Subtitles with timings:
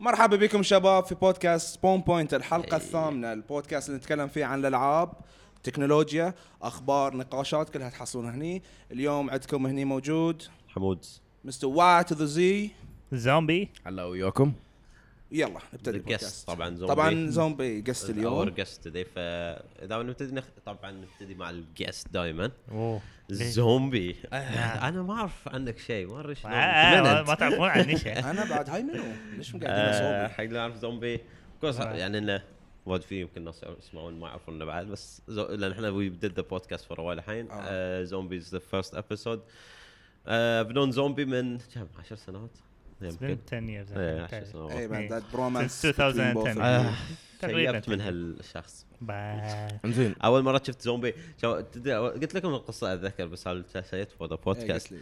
[0.00, 5.12] مرحبا بكم شباب في بودكاست Spawn Point الحلقة الثامنة البودكاست اللي نتكلم فيه عن الألعاب
[5.62, 8.62] تكنولوجيا أخبار نقاشات كلها تحصلونها هني.
[8.92, 11.04] اليوم عندكم هني موجود حمود.
[11.44, 11.66] Mr.
[11.66, 12.70] Y to the Z.
[13.12, 13.68] زومبي.
[13.86, 14.52] هلا وياكم.
[15.32, 18.48] يلا نبتدي البودكاست طبعا زومبي طبعا زومبي guest our اليوم.
[18.48, 20.44] guest today فاذا نبتدي نخ...
[20.66, 23.00] طبعا نبتدي مع ال guest دائما أوه؟
[23.30, 24.88] زومبي آه،.
[24.88, 26.52] أنا ما أعرف عنك شيء ما أدري شلون.
[26.52, 28.18] آه، ما تعرفون عني شيء.
[28.30, 29.04] أنا بعد هاي منو؟
[29.36, 31.20] ليش مو قاعدين آه، حق اللي يعرف زومبي
[31.60, 31.94] كويس آه.
[31.94, 32.42] يعني إنه
[32.86, 35.46] وايد في يمكن ناس يسمعون ما يعرفون بعد بس زو...
[35.46, 37.48] لأن إحنا we did the podcast for while الحين.
[37.50, 38.02] آه.
[38.04, 39.42] زومبي is the first episode
[40.68, 42.50] been known زومبي من كم؟ 10 سنوات؟
[43.02, 43.92] يمكن 10 years.
[44.32, 44.72] 10 سنوات.
[44.72, 45.08] اي man إيه.
[45.08, 46.34] that bromance Since 2010.
[46.34, 46.94] between both of آه، you.
[47.40, 48.86] تقريبا شيبت من هالشخص.
[49.84, 50.14] انزين.
[50.24, 51.14] أول مرة شفت زومبي.
[51.44, 54.94] قلت لكم القصة أتذكر بس I'll say it for the podcast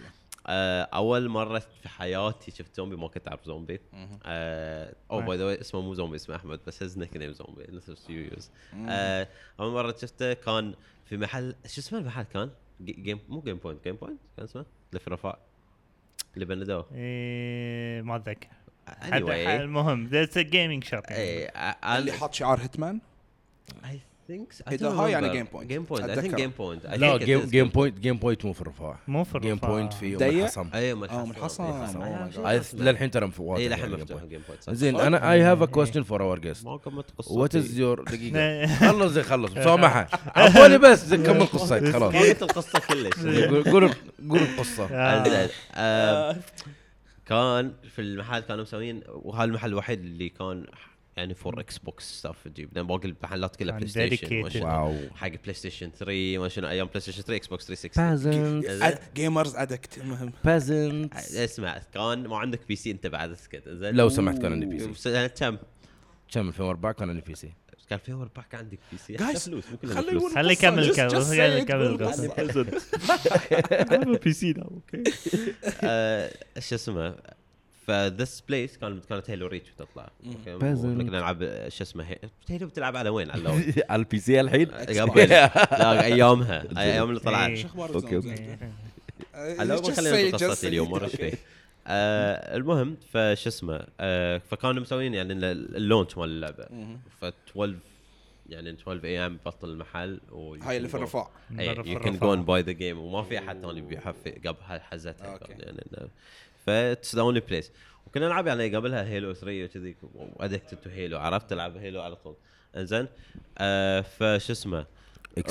[0.46, 3.80] أول مرة في حياتي شفت زومبي ما كنت أعرف زومبي.
[4.26, 5.20] آه، أو.
[5.20, 7.66] by the اسمه مو زومبي اسمه أحمد بس his nickname زومبي.
[7.72, 8.50] نفس يوز.
[8.88, 9.28] آه،
[9.60, 10.74] أول مرة شفته كان
[11.04, 14.64] في محل شو اسمه المحل كان؟ Ga- Game مو Game Point Game Point كان اسمه؟
[14.90, 15.38] اللي في رفاع
[16.34, 16.86] اللي بندوه.
[16.94, 18.48] إيه، ما أتذكر.
[18.88, 19.30] Anyway.
[19.30, 21.48] المهم that's gaming shop إيه
[21.98, 23.00] اللي حط شعار Hitman؟
[24.30, 25.62] اي ثينك إذا هاي يعني Game Point.
[25.62, 26.20] Game Point اي.
[26.20, 29.50] think Game Point لا Game Game Point Game Point مو في الرفاع مو في Game
[29.52, 29.70] الرفاع.
[29.70, 30.58] Point في ضيق؟
[31.14, 31.62] منحصم
[32.02, 32.30] أي.
[32.44, 34.24] هاي للحين ترى مفوات اي لحين مفتوح.
[34.24, 37.54] Game Point زين أنا I have a question for our guest ما كملت قصتي what
[37.54, 38.66] is your دقيقة.
[38.90, 39.50] خلص زين خلص.
[39.56, 41.04] مسامحه عفوني بس.
[41.04, 42.14] زين كمل قصتك خلاص.
[42.14, 43.26] قلت القصة كلش.
[43.68, 43.90] قول
[44.30, 44.88] قول القصة.
[44.92, 45.28] آه.
[45.28, 45.48] زين.
[45.74, 46.36] آه،
[47.26, 50.66] كان في المحل كانوا مسوين وهذا المحل الوحيد اللي كان
[51.16, 54.62] يعني for Xbox stuff تجيب لأن باقي المحلات كلها كان PlayStation.
[54.62, 54.96] wow.
[55.14, 60.32] حق PlayStation 3 ما شنو أيام PlayStation 3 Xbox 360 peasant gamers addict المهم.
[60.44, 63.68] peasant اسمع كان ما عندك PC انت بعد اسكت.
[63.68, 63.94] زين.
[63.94, 65.56] لو سمحت كان عندي بي سي سنة كم؟
[66.32, 67.52] كم 2004 كان عندي بي سي
[67.90, 70.52] كان في اور باك عندك PC Guys، فلوس مو كلها خليه فلوس خليه.
[70.52, 72.64] يكمل it، يكمل.
[74.18, 75.04] PC أوكي
[76.58, 77.16] شو اسمه؟
[77.86, 80.10] ف this place كان كانت Halo Reach بتطلع.
[80.26, 80.58] okay.
[80.58, 82.18] كنا نلعب شو اسمه هي-
[82.48, 84.66] Halo بتلعب على وين؟ على اللون على ال PC الحين؟
[85.00, 85.28] قبل.
[85.28, 86.64] لا أيامها.
[86.82, 87.48] أيام اللي طلعت.
[87.50, 87.56] إيه.
[87.56, 88.16] شو أخبار؟ okay.
[89.34, 90.90] آه، على say خلينا قصتي اليوم.
[90.90, 91.30] مره شوي.
[91.86, 96.64] آه المهم فشو اسمه آه فكانوا مسوين يعني ال- ال launch مال اللعبة.
[97.20, 97.74] ف 12
[98.48, 102.18] يعني 12 AM بطل المحل و هاي اللي في الرفاع you can.
[102.18, 104.14] go buy the game وما في أحد ثاني بيبيعها
[104.46, 105.84] قبل حزتها يعني
[106.64, 107.72] إنه- ف it's the only place.
[108.06, 112.16] وكنا نلعب يعني قبلها Halo 3 وكذي و addicted to Halo عرفت ألعب Halo على
[112.16, 112.36] طول.
[112.76, 113.06] إنزين؟
[113.58, 114.86] آه فشو اسمه؟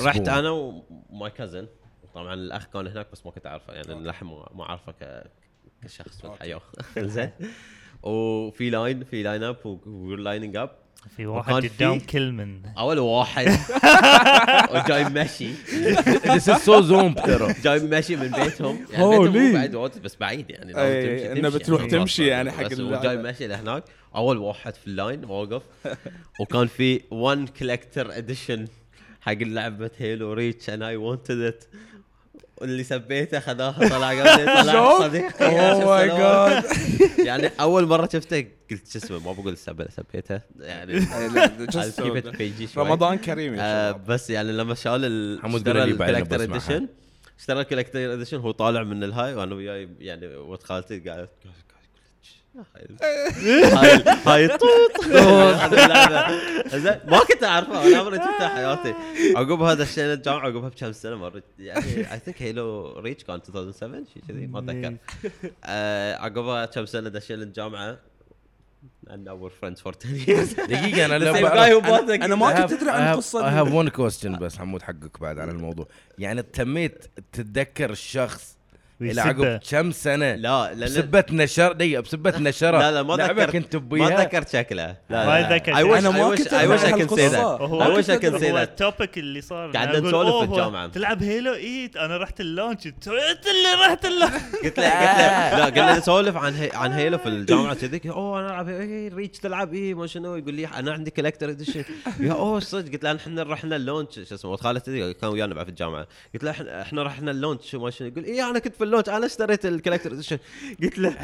[0.00, 1.66] رحت أنا و my cousin.
[2.14, 5.30] طبعا الأخ كان هناك بس ما كنت أعرفه يعني للحين ما ما أعرفه ك
[5.82, 6.60] كشخص في الحياة.
[6.98, 7.30] زين
[8.02, 9.56] وفي line في line up
[9.86, 10.70] we're lining up
[11.16, 12.60] في واحد قدام كل من.
[12.78, 13.46] اول واحد.
[14.74, 15.48] وجاي مشي.
[16.26, 17.54] this is so زوم ترى.
[17.62, 18.86] جاي ماشي من بيتهم.
[18.92, 20.72] يعني مو بعيد وايد بس بعيد يعني.
[20.72, 21.58] لو أي، تمشي إنه تمشي.
[21.58, 22.68] بتروح يعني تمشي يعني حق.
[23.02, 23.84] جاي ماشي لهناك.
[24.16, 25.62] أول واحد في ال line واقف.
[26.40, 28.66] وكان في 1 collector edition
[29.20, 31.64] حق لعبة Halo Reach and I wanted it
[32.56, 36.08] واللي سبيته خذاها طلع قبلي طلع صديقي oh شو my.
[36.08, 36.64] God
[37.28, 41.00] يعني أول مرة شفته قلت شو اسمه ما بقول سب- سبيته يعني
[42.66, 42.82] شوي.
[42.84, 45.04] رمضان كريم يا آه شباب بس يعني لما شال
[45.44, 46.42] اشترى ال collector.
[46.42, 46.88] edition
[47.38, 51.28] اشترى ال collector edition هو طالع من الهاي وأنا وياي يعني ولد خالتي قاعد
[52.56, 52.86] هاي
[54.26, 54.46] هاي
[57.06, 58.94] ما كنت اعرفها ولا عمري شفتها حياتي
[59.36, 64.02] عقب هذا الشيء الجامعة عقبها بكم سنه مرت يعني اي ثينك هيلو ريتش كان 2007
[64.14, 64.96] شيء كذي ما اتذكر
[65.64, 67.98] آه، عقبها كم سنه دشينا الجامعة
[69.10, 71.30] and we're friends for 10 years دقيقه أنا لا
[72.24, 75.20] أنا ما كنت ادري عن have- القصة I دي have one question بس حمود حقك
[75.20, 75.86] بعد عن الموضوع
[76.18, 78.56] يعني تميت تتذكر الشخص
[79.00, 79.22] ويسبه.
[79.22, 82.78] عقب كم سنة؟ لا لا بسبة نشر دقيقة بسبة نشرة.
[82.78, 84.96] لا لا ما ذكرت كنت ما تبيها ذكرت شكله.
[85.10, 87.58] لا ما wish أنا ما كنت I عن can say القصة.
[87.58, 87.60] that.
[87.60, 89.70] هو ال topic اللي صار.
[89.70, 90.86] قعدنا نسولف في الجامعة.
[90.86, 92.86] تلعب Halo ايت أنا رحت ال launch.
[92.86, 94.32] انت اللي رحت ال launch.
[94.64, 98.48] قلت له قلت له لا قلنا نسولف عن عن Halo في الجامعة كذي أوه أنا
[98.48, 100.36] ألعب اي Reach تلعب اي ما شنو.
[100.36, 101.84] يقول لي أنا عندي collector edition
[102.20, 102.92] يا أوه صدق.
[102.92, 104.14] قلت له إحنا رحنا ال launch.
[104.28, 106.06] شو اسمه خالتي كان ويانا بعد في الجامعة.
[106.34, 106.50] قلت له
[106.82, 108.08] إحنا رحنا ال launch ما شنو.
[108.08, 110.38] يقول اي أنا كنت ال launch أنا اشتريت ال collector edition
[110.82, 111.10] قلت له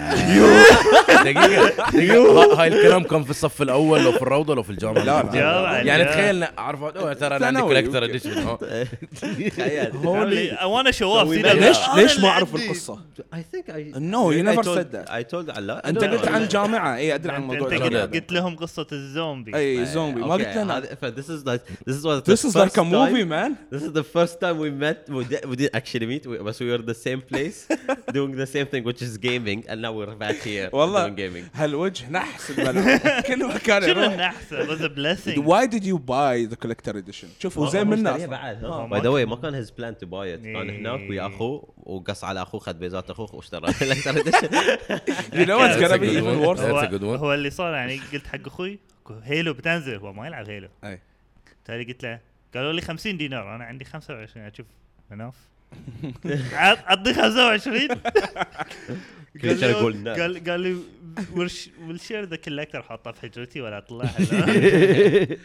[1.24, 1.90] دقيقة.
[1.92, 5.02] دقيقه ها- هاي الكلام كان في الصف الأول لو في الروضة لو في الجامعة.
[5.04, 6.12] لا، يعني جامعة.
[6.12, 8.04] تخيل عارف أوه، ترى أنا عندي كولكتر.
[8.04, 8.56] اديشن
[9.50, 9.96] تخيل.
[10.64, 11.62] وأنا سيدا ميك.
[11.62, 12.54] ليش ليش ما أعرف.
[12.54, 12.98] القصة؟
[13.30, 15.08] You I never told- said that.
[15.10, 16.28] I told لا أنت قلت.
[16.28, 18.06] عن جامعه اي أدري عن انت موضوع أنت الجامعة.
[18.06, 19.56] قلت لهم قصة الزومبي.
[19.56, 20.80] اي زومبي ما قلت لنا.
[20.80, 21.60] this is like
[21.90, 23.50] this is what This is like a movie man.
[23.74, 24.98] This is the first time we met.
[25.50, 27.49] We did, actually meet, but we were the same place,
[28.16, 31.50] doing the same thing, which is gaming, and now we're back here والله doing gaming.
[31.56, 34.12] هالوجه نحس الملعب كل مكان شنو يروح.
[34.12, 35.44] النحس؟ Was a blessing.
[35.44, 39.24] Why did you buy the collector edition؟ شوف هو زين ها ما by the way
[39.26, 39.54] ما كان.
[39.54, 40.78] his plan to buy it كان إيه.
[40.78, 44.48] هناك ويا أخوه وقص على أخوه خذ بيزات أخوه واشترى ال collector edition
[45.32, 46.46] You know what's gonna be even one.
[46.48, 46.60] worse?
[46.60, 47.20] That's هو, a good one.
[47.20, 48.78] هو اللي صار يعني قلت حق أخوي
[49.24, 49.96] Halo بتنزل.
[49.96, 50.68] هو ما يلعب Halo.
[50.84, 51.00] أي.
[51.64, 52.20] تالي قلت له
[52.54, 54.66] قالوا لي 50 دينار أنا عندي 25 أشوف
[55.10, 55.34] مناف
[56.52, 57.88] عطني 25
[59.42, 60.12] كل شيء لي- لا.
[60.22, 60.76] قال قال لي
[61.80, 64.16] والشير the collector حاطه في حجرتي ولا اطلعها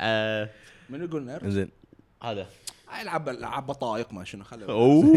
[0.00, 0.50] آه،
[0.90, 1.68] من يقول nerd؟ زين
[2.22, 2.46] هذا
[3.02, 5.14] العب العاب بطايق ما شنو خلي أوه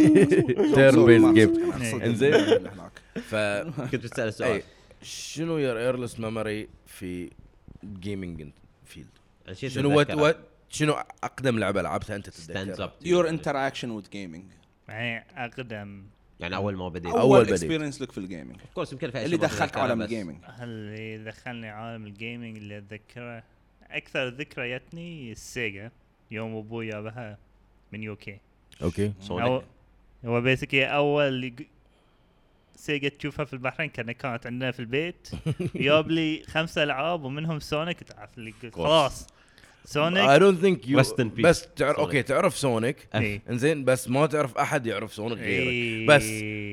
[0.55, 2.03] Turn based game.
[2.03, 2.33] إنزين.
[2.33, 2.91] هناك
[3.29, 3.35] ف
[3.91, 4.61] كنت بتسال سؤال
[5.03, 7.29] شنو your earliest memory في
[7.99, 8.47] gaming
[8.85, 9.07] field
[9.53, 10.11] شنو what.
[10.11, 10.37] what
[10.73, 10.93] شنو
[11.23, 13.27] أقدم لعبة لعبتها أنت تتذكر your.
[13.29, 14.43] interaction with gaming.
[14.87, 16.03] يعني أقدم.
[16.39, 17.13] يعني أول ما بديت.
[17.13, 17.49] أول أول.
[17.49, 21.23] experience لك في ال gaming of course يمكن في اللي دخلك عالم ال gaming اللي
[21.23, 23.43] دخلني عالم الجيمنج اللي أتذكره
[23.91, 25.91] أكثر ذكرى جتني ال Sega
[26.31, 27.37] يوم أبوي جابها
[27.91, 28.39] من UK
[28.81, 29.63] okay Sonic
[30.25, 31.53] هو basically أول
[32.75, 35.29] Sega تشوفها في البحرين كانت كانت عندنا في البيت.
[35.75, 38.77] جاب لي خمسة ألعاب ومنهم Sonic تعرف اللي قلت
[39.85, 40.97] خلاص I Sonic don't think you.
[40.97, 41.99] بس تعرف Sonic.
[41.99, 43.41] okay تعرف Sonic إيه.
[43.49, 46.07] إنزين بس ما تعرف أحد يعرف Sonic غيرك إيه.
[46.07, 46.23] بس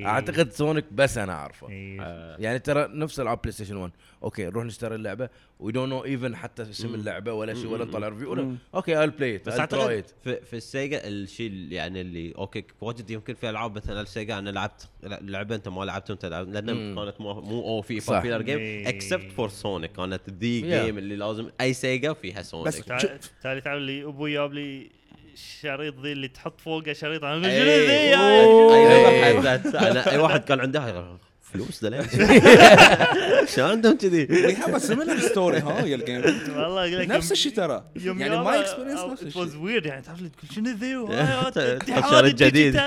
[0.06, 2.00] أعتقد Sonic بس أنا أعرفه إيه.
[2.02, 3.92] آه، يعني ترى نفس العاب PlayStation 1
[4.22, 5.28] okay نروح نشتري اللعبة
[5.60, 6.94] we don't know even حتى اسم.
[6.94, 7.84] اللعبة ولا شيء ولا.
[7.84, 8.56] نطلع review ولا.
[8.74, 12.34] okay I'll play it بس أعتقد it في, في ال Sega الشيء اللي يعني اللي
[12.38, 16.24] okay واجد يمكن في ألعاب مثلا ال Sega أنا لعبت لعبة أنت ما لعبته انت
[16.26, 16.66] لعبت لأن.
[16.96, 18.00] كانت مو مو أو في.
[18.00, 18.86] popular game.
[18.88, 20.60] except for Sonic كانت ذي.
[20.60, 23.10] game اللي لازم أي Sega فيها Sonic بس تع- شوف.
[23.42, 24.90] تالي تعال لي أبوي جاب لي
[25.60, 27.58] شريط ذي اللي تحط فوقه شريط أنا إيه.
[27.58, 30.12] شنو ذي يا أي- إيه.
[30.12, 30.80] أي واحد كان عنده
[31.52, 32.06] فلوس ده ليش؟
[33.54, 36.20] شو عندهم كذي؟ we have a similar story ها يا ال game
[36.56, 40.02] والله أقول لك نفس الشيء ترى يعني يابا- ما experience نفس الشيء was weird يعني
[40.02, 42.80] تعرف لي تقول شنو ذي عشان الجديد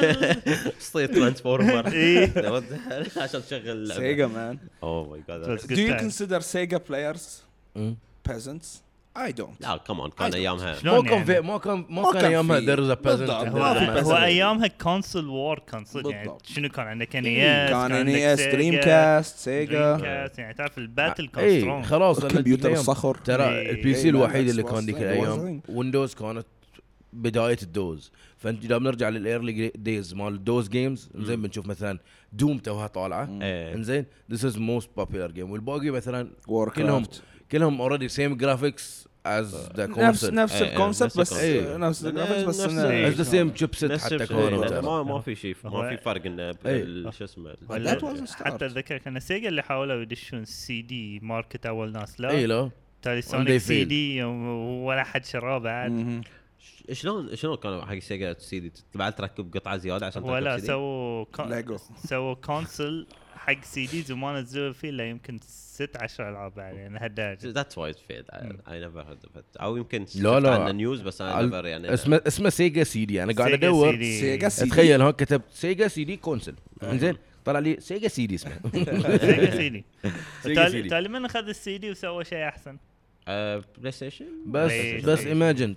[0.79, 2.31] صير ترانسفورمر إيه.
[3.17, 3.93] عشان تشغل.
[3.95, 6.03] سيجا مان اوه ماي جاد Good do you time.
[6.03, 7.21] consider Sega players
[7.75, 7.95] مم.
[8.29, 8.67] peasants
[9.19, 10.35] I don't لا كمان كان I don't.
[10.35, 13.45] ايامها ما كان يعني؟ في ما كان ما ما كان ايامها بالضبط.
[13.45, 13.47] and
[14.05, 14.15] هو.
[14.17, 16.45] ايامها كونسول وور كان صدق يعني بالضبط.
[16.45, 19.97] شنو كان عندك ان اس كان اني اس دريم كاست سيجا
[20.37, 23.71] يعني تعرف الباتل كان اي سترونج خلاص الكمبيوتر الصخر ترى إيه.
[23.71, 25.61] البي سي إيه، الوحيد لا، اللي كان was الأيام.
[25.69, 26.45] ويندوز كانت
[27.13, 31.65] بداية ال DOS فأنت اذا بنرجع لل early days مال ال DOS games زين بنشوف
[31.67, 31.99] مثلا
[32.31, 33.73] Doom توها طالعة إيه.
[33.73, 37.03] إنزين this is most popular game والباقي مثلا war كلهم
[37.51, 41.33] كلهم already same graphics as the نفس concept نفس إيه، ال concept بس.
[41.33, 41.59] نفس إيه.
[42.09, 44.81] ال graphics بس نفس إنه- ال- is the same shape set نفس حتى ترى.
[44.81, 47.09] ما ما في شيء ما في فرق إنه إيه.
[47.11, 47.55] شو اسمه.
[48.45, 52.69] حتى أتذكر كان Sega اللي حاولوا يدشون CD market أول ناس لا اي لا
[53.01, 53.83] تالي Sonic C.
[53.83, 56.21] D ولا حد شراه بعد
[56.91, 60.67] شلون شلون كانوا حق Sega CD بعد تركب قطعة زيادة عشان ولا تركب سي دي؟
[60.67, 63.07] سووا كون- ليجو سووا console
[63.47, 67.95] حق CDs وما نزلوا فيه إلا يمكن ست عشر ألعاب بعد يعني هالدرجه That's why
[67.95, 68.29] it failed.
[68.33, 69.61] I, I never heard of it.
[69.61, 70.55] أو يمكن لا، لا.
[70.63, 73.95] عن نيوز بس أنا never يعني اسمه اسمه Sega CD أنا قاعد أدور.
[73.95, 74.69] Sega CD.
[74.69, 78.59] تخيل هون كتبت Sega CD console إنزين طلع لي Sega CD اسمه
[80.43, 82.77] Sega CD تالي من اخذ السي دي وسوى شيء أحسن
[83.27, 84.71] PlayStation بس.
[85.03, 85.75] بس إيه.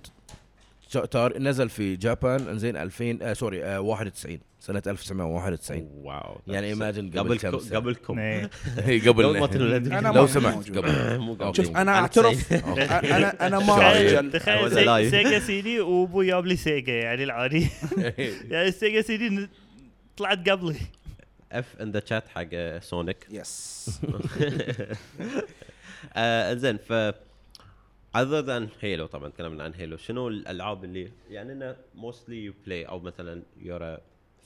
[0.89, 7.17] imagine نزل في Japan انزين 2000 آه sorry آه 91 سنة 1991 wow يعني imagine
[7.17, 7.57] قبل كم.
[7.57, 8.49] قبلكم إيه.
[8.79, 10.69] هي قبل ما قبل تنولد أنا لو ما- سمحت.
[10.77, 11.17] قبل.
[11.19, 11.55] مو قبل.
[11.55, 12.53] شوف أنا أنا اعترف.
[12.53, 15.11] أنا أنا ما تخيل.
[15.11, 17.67] سيجا سي دي وابوي جاب لي Sega يعني العادي.
[18.51, 19.49] يعني ال Sega CD
[20.17, 20.75] طلعت قبلي.
[21.51, 23.89] if in the chat حق Sonic yes
[26.15, 26.93] آه، زين ف
[28.17, 32.83] other than Halo طبعا تكلمنا عن Halo شنو الألعاب اللي يعني انه mostly you play
[32.85, 33.97] أو مثلا you're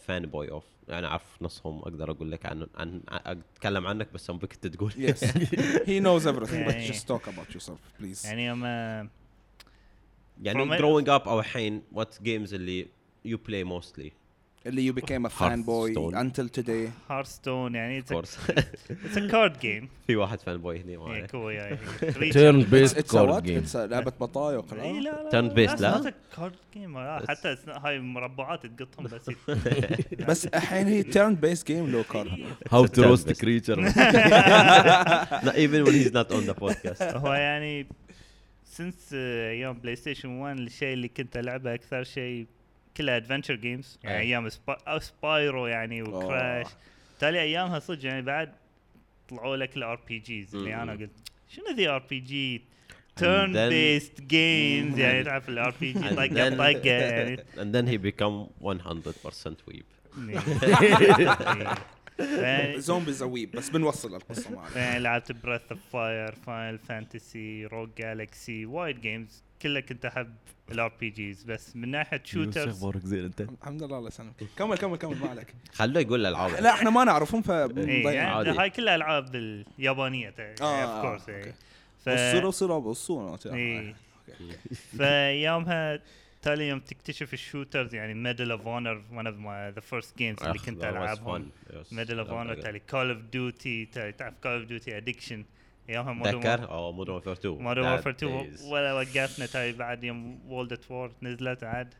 [0.08, 4.68] fanboy of يعني أعرف نصهم أقدر أقول لك عن عن أتكلم عنك بس ابيك انت
[4.68, 5.26] تقول yes
[5.90, 8.26] he knows everything but يعني- just talk about yourself please.
[8.26, 9.08] يعني يوم آه،
[10.42, 12.88] يعني growing up أو الحين what games اللي
[13.26, 14.12] you play mostly
[14.66, 16.16] اللي you became a fanboy Hearthstone.
[16.16, 16.90] until today.
[17.12, 18.16] Hearthstone يعني it's a,
[19.06, 19.86] it's a card game.
[20.08, 23.44] في واحد fanboy هنا إيه، معي turn based card what?
[23.46, 26.98] جيم It's a لعبة بطايق اي لا؟ لا لا Turn based، لا؟ card game
[27.30, 29.32] حتى it's not- هاي مربعات تقطهم بس.
[30.30, 33.32] بس الحين هي turn based game لو card how to roast.
[33.32, 33.90] creature
[35.42, 37.02] not even when he's not on the podcast.
[37.16, 37.88] هو يعني
[38.66, 42.48] since أيام PlayStation 1 الشيء اللي كنت ألعبه أكثر شيء
[42.98, 44.22] كلها adventure games يعني أي.
[44.22, 45.00] أيام سبا...
[45.00, 46.68] Spyro يعني و Crash
[47.20, 48.52] تالي أيامها صدق يعني بعد
[49.30, 50.92] طلعوا لك ال RPGs اللي أنا.
[50.92, 51.10] قلت.
[51.50, 52.62] شنو ذي RPG
[53.16, 57.38] turn based games يعني تعرف ال RPG طقة طقة يعني.
[57.62, 59.86] and then he become 100% weeb.
[62.20, 67.90] يعني- zombies weeb بس بنوصل القصة معنا يعني لعبت Breath of Fire Final Fantasy Rogue
[67.98, 70.36] Galaxy وايد games كلها كنت أحب
[70.72, 73.42] ال RPGs بس من ناحية shooters أخبارك زين أنت.
[73.42, 74.34] الحمد لله الله يسلمك.
[74.58, 75.48] كمل كمل كمل ما عليك.
[75.74, 78.50] خلوه يقول الالعاب لا إحنا ما نعرفهم ف اي يعني عادي.
[78.50, 81.54] هاي كلها ألعاب اليابانيه of آه، course okay.
[82.06, 83.96] ف الصورة وصورة الصورة إيه.
[84.98, 86.00] فيومها
[86.42, 90.44] تالي يوم تكتشف ال shooters يعني Medal of Honor one of my the first games
[90.44, 91.50] اللي كنت ألعبهم.
[91.92, 95.46] Medal of Honor تالي Call of Duty تالي تعرف Call of Duty addiction
[95.90, 100.04] ايامها Modern تذكر؟ أو Modern Warfare 2 Modern Warfare 2 is- ولا وقفنا تالي بعد
[100.04, 101.94] يوم World at War نزلت عاد.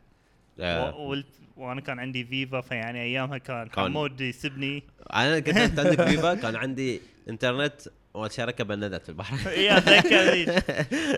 [1.56, 4.82] وأنا كان عندي فيفا فيعني أيامها كان كان- حمود يسبني.
[5.12, 7.80] أنا كنت عندك فيفا كان عندي انترنت
[8.14, 10.62] والشركة بندت في البحر اي اتذكر.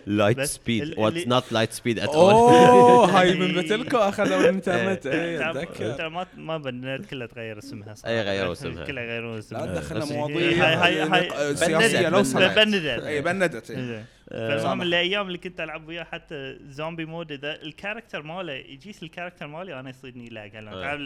[0.07, 5.39] Light Speed was not light speed at all أوه هاي من بتلكو اخذوا الإنترنت اي
[5.39, 8.15] تعرف- أتذكر ترى ما ما بنت كلها تغير اسمها صراحة.
[8.17, 8.85] أي غيروا اسمها.
[8.85, 13.21] كلها غيروا اسمها لا دخلنا مواضيع هاي هاي هاي سياسية لو بندت سمحت بندت اي
[13.23, 13.77] بندت إي.
[13.79, 14.05] إيه.
[14.31, 14.83] فالمهم.
[14.83, 19.47] الأيام اللي كنت ألعب وياه حتى zombie mode إذا ال character ماله يجيس ال character
[19.47, 20.53] مالي أنا يصيدني lag.
[20.53, 21.01] تعرف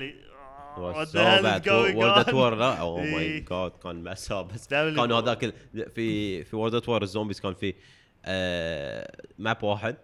[0.76, 3.40] going World at on؟ War لا oh my.
[3.40, 5.54] God كان مأساة بس كانوا هذاك
[5.94, 7.74] في في World at War ال zombies كان في
[8.24, 9.96] آه map واحد.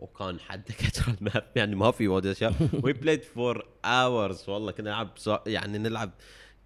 [0.00, 1.44] وكان حد كتر ال map.
[1.56, 5.08] يعني ما في وايد اشياء we played for hours والله كنا نلعب
[5.46, 6.10] يعني نلعب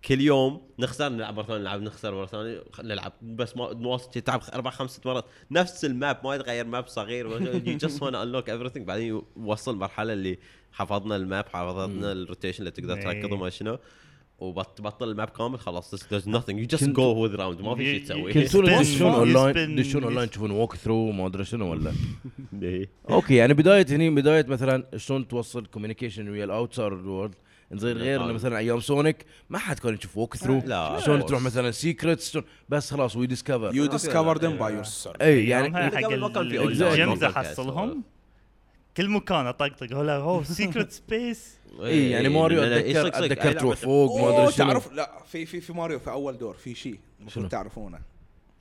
[0.07, 3.13] كل يوم نخسر نلعب مرة ثانية نلعب نخسر مرة ثانية نلعب.
[3.23, 5.25] بس ما نواصل شي تلعب أربع خمس ست مرات.
[5.51, 8.79] نفس ال map ما يتغير map صغير you just wanna unlock everything.
[8.79, 10.39] بعدين وصل مرحلة اللي
[10.73, 13.03] حفظنا ال map حفظنا ال rotation اللي تقدر إيه.
[13.03, 13.79] تركض وما شنو.
[14.39, 15.95] وبطل ال map كامل خلاص.
[15.95, 16.57] There's nothing.
[16.59, 17.63] You just كنت- go with round.
[17.65, 18.33] ما في شيء تسوي.
[18.33, 18.69] تدشون
[19.13, 21.93] اونلاين تدشون اونلاين تشوفون walkthrough ما أدري شنو ولا.
[22.63, 22.91] إيه.
[23.11, 27.35] okay يعني بداية هني بداية مثلا شلون توصل communication ويا ال outside world
[27.73, 31.43] زين غير انه مثلا أيام Sonic ما حد كان يشوف walkthrough لا شلون تروح.
[31.43, 36.53] مثلا secrets بس خلاص we discover you discover them by yourself اي يعني حق ال
[36.53, 38.03] games احصلهم
[38.97, 44.43] كل مكان اطقطق هلا هو secret space اي يعني ماريو اتذكر اتذكر تروح فوق ما
[44.43, 47.49] ادري شنو تعرف لا في في في ماريو في اول دور في شيء شنو؟ المفروض
[47.49, 47.99] تعرفونه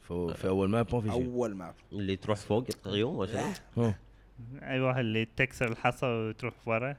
[0.07, 3.99] في اول map ما في شيء اول map اللي تروح فوق الغيوم ولا شنو؟ ها.
[4.61, 6.95] اي واحد اللي تكسر الحصى وتروح ورا.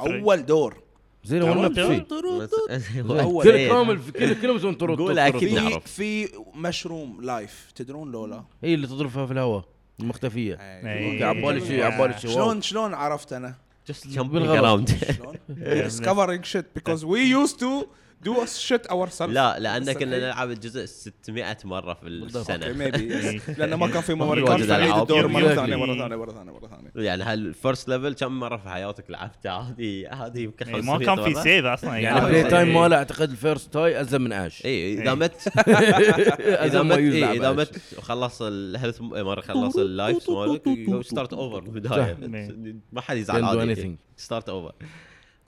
[0.00, 0.82] اول دور
[1.24, 5.50] زين اول map أول في كل كامل في كل كلهم يسوون طرق قول طرق- أكيد.
[5.50, 5.60] طرق.
[5.60, 5.84] في نعرف.
[5.92, 9.64] في mushroom life تدرون لولا هي اللي تضربها في الهواء
[10.00, 11.12] المختفية إيه.
[11.12, 12.30] okay عبالي شيء عبالي شيء.
[12.30, 13.54] شلون شلون عرفت أنا؟
[13.92, 14.90] just jumping around
[15.88, 17.86] discovering shit because we used to
[18.24, 23.08] do shit ourselves لا لأن كنا نلعب الجزء 600 مرة في okay السنة maybe
[23.58, 24.94] لأنه ما كان في memory card فنعيد.
[24.94, 25.54] الدور مرة.
[25.54, 29.10] ثانية مرة ثانية مرة ثانية مرة ثانية يعني هال first level كم مرة في حياتك
[29.10, 31.42] لعبتها هذه هذه يمكن إيه، 500 ما كان في.
[31.42, 32.80] save أصلا يعني آه، ال play time إيه.
[32.82, 35.14] ماله أعتقد الفيرست تاي أزم من اش اي إذا إيه.
[35.14, 35.48] مت
[36.68, 40.62] إذا مت إيه إذا مت وخلص الهيلث مرة خلص اللايف مالك
[41.02, 42.76] ستارت اوفر بالبدايه إيه.
[42.92, 43.96] ما حد يزعل.
[44.16, 44.72] ستارت اوفر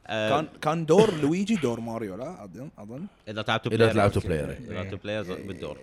[0.07, 3.07] كان كان دور لويجي دور ماريو لا اظن أظن.
[3.29, 4.29] إذا لعبتوا إذا بلاير لعبتوا أوكي.
[4.29, 4.51] بلاير.
[4.51, 5.79] إذا لعبتوا بلاير بالدور.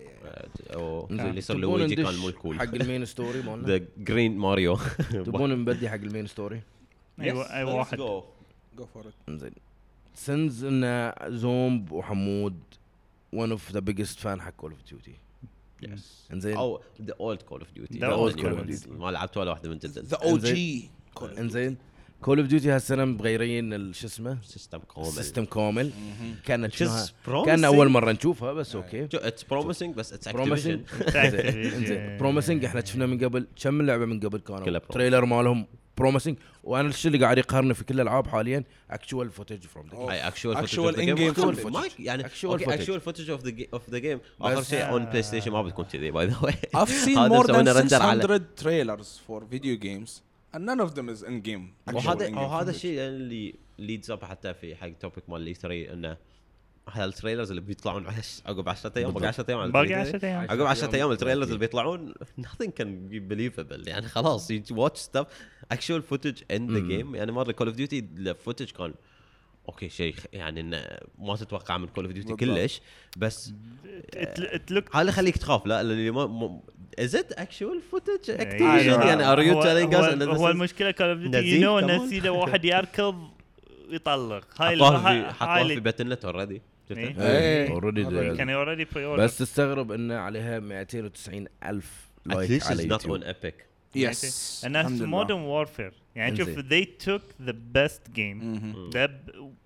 [0.70, 1.08] آه،.
[1.12, 4.78] اللي يصير تبون لويجي كان مو كول حق المين ستوري مالنا؟ ذا جرين ماريو
[5.12, 6.62] تبون نبدي حق المين ستوري؟
[7.22, 7.98] اي اي واحد.
[7.98, 8.24] جو
[8.94, 9.52] فور ات زين.
[10.16, 12.60] سنز إن زومب وحمود
[13.34, 15.14] ون اوف ذا بيجست فان حق كول اوف ديوتي
[16.34, 16.58] إنزين.
[16.58, 18.90] أو ذا اولد كول اوف ديوتي The old Call of Duty.
[18.90, 20.90] ما لعبت ولا واحدة من جد ذا أو جي
[21.38, 21.78] إنزين.
[22.24, 25.92] كول اوف ديوتي هالسنة مغيرين ال- شو اسمه؟ سيستم كامل سيستم كامل
[26.46, 26.90] كانت شنو
[27.28, 27.46] promising.
[27.46, 29.08] كان أول مرة نشوفها بس أوكي.
[29.14, 30.80] اتس بروميسنج بس اتس بروميسنج
[32.20, 34.94] بروميسنج إحنا شفنا من قبل كم لعبة من قبل كانوا؟ promising.
[34.94, 35.66] trailer مالهم
[35.98, 40.12] promising وأنا الشيء اللي قاعد يقهرني في كل الألعاب حاليا actual footage from the.
[40.12, 41.64] أي actual Actual in-game footage.
[41.66, 41.92] footage.
[42.00, 42.70] يعني Actual okay footage.
[42.70, 46.26] Actual footage of the of the game آخر شيء on PlayStation ما بتكون كذي by
[46.28, 50.10] the way I've seen more than render على- 600 trailers for video games.
[50.58, 54.90] None of them is in game وهذا وهذا الشيء اللي leads up حتى في حق
[54.90, 56.18] topic مال 3 إنه
[56.90, 58.06] هال trailers اللي بيطلعون
[58.46, 60.42] عقب 10 أيام باقي 10 أيام باقي 10 أيام.
[60.42, 63.88] عقب 10 أيام ال trailers اللي بيطلعون nothing can be believable.
[63.88, 65.26] يعني خلاص you watch stuff
[65.74, 67.16] actual footage in the game.
[67.16, 68.94] يعني مرة Call of Duty ال footage كان
[69.70, 70.84] okay شيء يعني انه
[71.20, 72.82] ما تتوقع من Call of Duty كلش
[73.18, 73.54] بس
[74.18, 76.60] هذا اللي يخليك تخاف لا اللي ما
[77.00, 81.62] is it actual footage Activision يعني are you telling us هو المشكلة Call of Duty
[81.62, 83.34] you know إنه إذا واحد يركض
[83.90, 84.62] يطلق.
[84.62, 87.72] هاي حطوها في حطوها في but النت already إيه.
[87.72, 94.66] already كان already بري بس تستغرب انه عليها 290 ألف like على YouTube epic yes
[94.66, 98.42] الناس Modern Warfare يعني شوف they took the best game.
[98.92, 99.10] The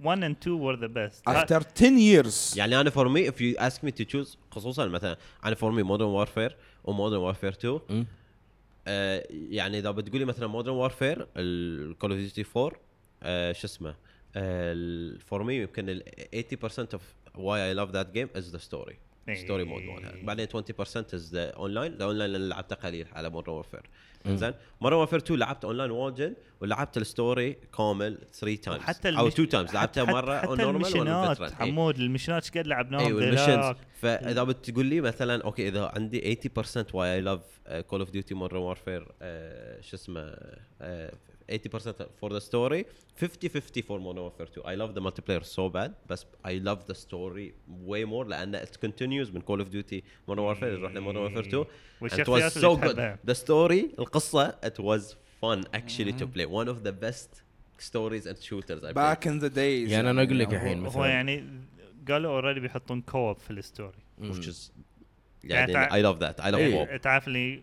[0.03, 1.22] one and two were the best.
[1.27, 2.57] After 10 years.
[2.57, 5.84] يعني أنا for me if you ask me to choose خصوصا مثلا أنا for me
[5.84, 6.53] modern warfare
[6.86, 8.05] و modern warfare 2
[8.88, 12.72] آه يعني إذا بتقولي مثلا modern warfare ال Call of Duty 4
[13.24, 13.96] آه شو اسمه؟
[15.17, 16.03] for me يمكن ال
[16.63, 17.01] 80% of
[17.36, 18.98] why I love that game is the story
[19.34, 20.13] story mode مالها.
[20.24, 20.53] بعدين 20%
[21.13, 23.82] is the online the online اللي لعبته قليل على Modern Warfare
[24.25, 29.27] زين؟ Modern Warfare 2 لعبت اونلاين واجد ولعبت ال story كامل 3 times حتى أو
[29.27, 33.05] 2 times لعبتها مرة حتى ال mission ات حمود ال mission ات إيش قد لعبناهم
[33.05, 37.41] أيوه ال missions فإذا بتقول لي مثلا okay إذا عندي 80% why I love
[37.88, 39.07] كول اوف ديوتي مودرن وورفير
[39.81, 40.36] شو اسمه
[41.51, 41.53] 80%
[42.19, 46.25] for the story 50-50 for Modern Warfare 2 I love the multiplayer so bad بس
[46.45, 47.53] I love the story
[47.86, 51.50] way more لأن it continues من Call of Duty Modern Warfare نروح ل Modern Warfare
[51.50, 51.65] 2
[52.01, 52.97] it was so good.
[53.25, 55.64] The story القصة it was fun.
[55.74, 57.30] Actually to play one of the best
[57.90, 59.92] stories and shooters I back in the days.
[59.92, 61.44] يعني أنا أقول لك الحين مثلا هو يعني
[62.08, 64.72] قالوا اوريدي بيحطون كوب في الستوري which is
[65.44, 66.44] يعني I love that.
[66.44, 67.62] I love إيه تعرف اللي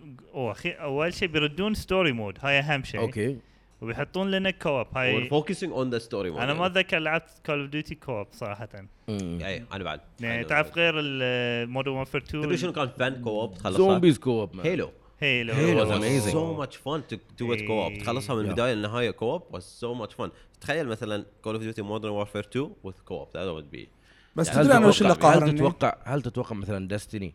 [0.65, 3.01] أول شيء بيردون story mode هاي أهم شيء.
[3.01, 3.39] okay.
[3.81, 7.95] وبيحطون لنا co-op هاي focusing on the story أنا ما أتذكر لعبت Call of Duty
[7.95, 8.69] co-op صراحة.
[9.09, 10.01] اي أنا بعد.
[10.21, 14.61] يعني تعرف غير ال Modern Warfare 2 تدري شنو كان fun co-op تخلصها zombies co-op
[14.61, 14.91] Halo
[15.25, 16.33] Halo Halo amazing.
[16.33, 18.03] so much fun to do it co-op.
[18.03, 19.11] تخلصها من البداية للنهاية.
[19.11, 20.29] Co-op was so much fun.
[20.61, 23.29] تخيل مثلا Call of Duty Modern Warfare 2 with co-op.
[23.33, 23.89] That would be
[24.37, 27.35] بس يعني تدري أنا وش اللي قاهرني هل تتوقع هل تتوقع مثلا Destiny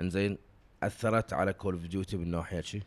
[0.00, 0.38] إنزين
[0.82, 2.82] أثرت على Call of Duty من ناحيه شيء؟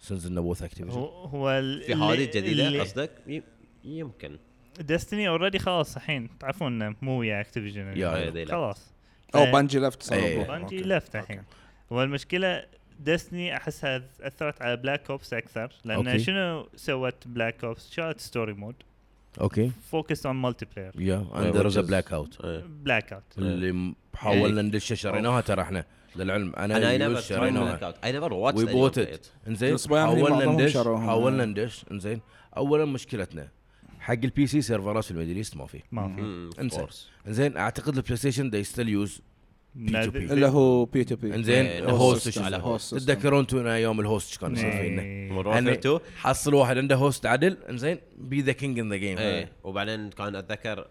[0.00, 3.42] since إن both Activision هو, هو في هذه الجديده قصدك؟
[3.84, 4.38] يمكن.
[4.80, 6.38] Destiny already خلاص الحين.
[6.38, 8.92] تعرفون مو ويا Activision خلاص.
[9.34, 11.42] أو Bungie left Bungie left الحين.
[11.90, 16.18] والمشكلة Destiny أحسها أثرت على Black Ops أكثر لأن okay.
[16.18, 18.74] شنو سوت Black Ops؟ شالت story mode
[19.40, 19.70] okay.
[19.90, 25.84] Focus on multiplayer yeah and their Blackout Blackout اللي حاولنا ندش شريناها ترى إحنا.
[26.16, 27.94] للعلم أنا أنا I never شريناها.
[28.04, 31.84] I never watch we bought it إنزين حاولنا ندش حاولنا ندش.
[31.90, 32.20] إنزين
[32.56, 33.48] اولا مشكلتنا
[34.00, 35.82] حق ال PC سيرفرات في ال Middle East ما في.
[35.92, 36.60] ما في.
[36.60, 36.86] إنزين.
[37.26, 39.22] إنزين أعتقد ال PlayStation they still use
[39.76, 44.40] اللي هو P to P انزين ال host على host تتذكرون أنتم يوم ال host
[44.40, 45.32] كان يصير فينا
[46.16, 50.86] حصل واحد عنده host عدل انزين be the king in the game وبعدين كان أتذكر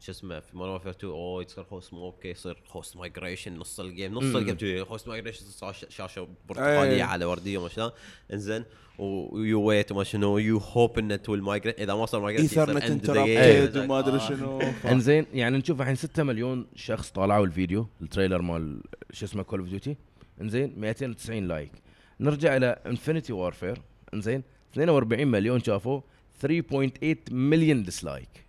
[0.00, 3.80] شو اسمه في Modern Warfare 2 أوه يصير host مو okay يصير host migration نص
[3.80, 5.44] ال game نص ال game host migration
[5.88, 7.90] شاشة برتقالية على وردية وما شلون.
[8.32, 8.64] إنزين.
[8.98, 12.50] و you wait وما شنو you hope انه to ال migrate إذا ما صار migrate
[12.50, 14.62] ethernet interrupted وما أدري شنو.
[14.92, 18.82] إنزين يعني نشوف الحين 6 مليون شخص طالعوا الفيديو ال trailer مال
[19.12, 19.96] شو اسمه Call of Duty
[20.40, 21.72] إنزين 290 like
[22.20, 23.78] نرجع إلى Infinity Warfare
[24.14, 26.02] إنزين 42 مليون شافوه
[26.46, 28.45] 3.8 مليون dislike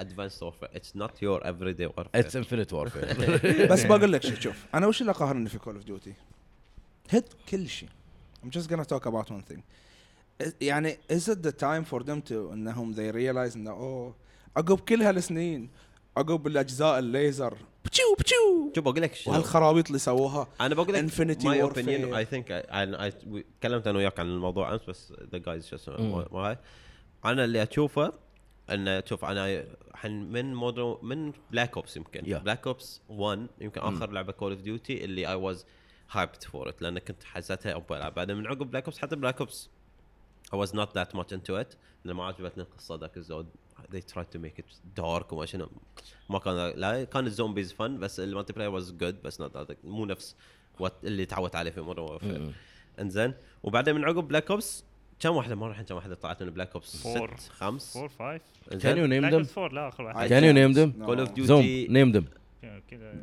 [0.00, 4.66] Advance Warfare it's not your everyday warfare it's Infinite Warfare بس بقول لك شوف شوف.
[4.74, 6.14] أنا وش اللي قاهرني في Call of Duty؟
[7.10, 7.88] hate كل شيء.
[8.44, 9.60] I'm just gonna talk about one thing.
[10.60, 14.14] يعني is it the time for them to إنهم they realize إنه أوه
[14.56, 15.70] عقب كل هالسنين
[16.16, 17.56] عقب الأجزاء الليزر.
[17.84, 20.48] بتشو بتشو شوف بقول لك وهالخرابيط اللي سووها.
[20.60, 22.48] أنا بقول لك Infinity my opinion I think
[23.60, 26.56] تكلمت أنا وياك عن الموضوع أمس بس the guys شو اسمه
[27.24, 28.12] أنا اللي أشوفه
[28.70, 29.64] انه شوف أنا
[30.04, 32.20] من Modern من Black Ops يمكن.
[32.20, 32.42] Yeah.
[32.42, 34.12] Black Ops 1 يمكن آخر mm.
[34.12, 35.66] لعبة Call of Duty اللي I was
[36.10, 38.14] hyped for it لأن كنت حسيتها أبغى ألعب.
[38.14, 39.70] بعدين من عقب Black Ops حتى Black Ops
[40.52, 41.76] I was not that much into it.
[42.04, 43.46] لأن ما عجبتني القصة ذاك الزود.
[43.92, 45.68] They tried to make it dark وما شنو.
[46.30, 50.06] ما كان لا كان ال zombies fun بس ال multiplayer was good بس not مو
[50.06, 50.36] نفس
[51.04, 52.52] اللي تعودت عليه في Modern
[53.00, 53.34] إنزين.
[53.62, 54.84] وبعدين من عقب Black Ops
[55.20, 58.98] كم واحدة مرة الحين كم واحدة طلعت من Black Ops 6 5 4 5 can
[58.98, 60.28] you name them 4 لا آخر واحد.
[60.28, 62.24] can you name them Call of Duty name them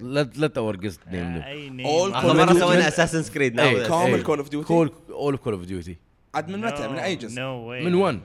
[0.02, 1.82] let or just name them
[2.14, 5.96] اخر مره سوينا Assassin's Creed كامل Call of Duty call all Call of Duty
[6.36, 8.20] عاد من متى من اي جزء من 1.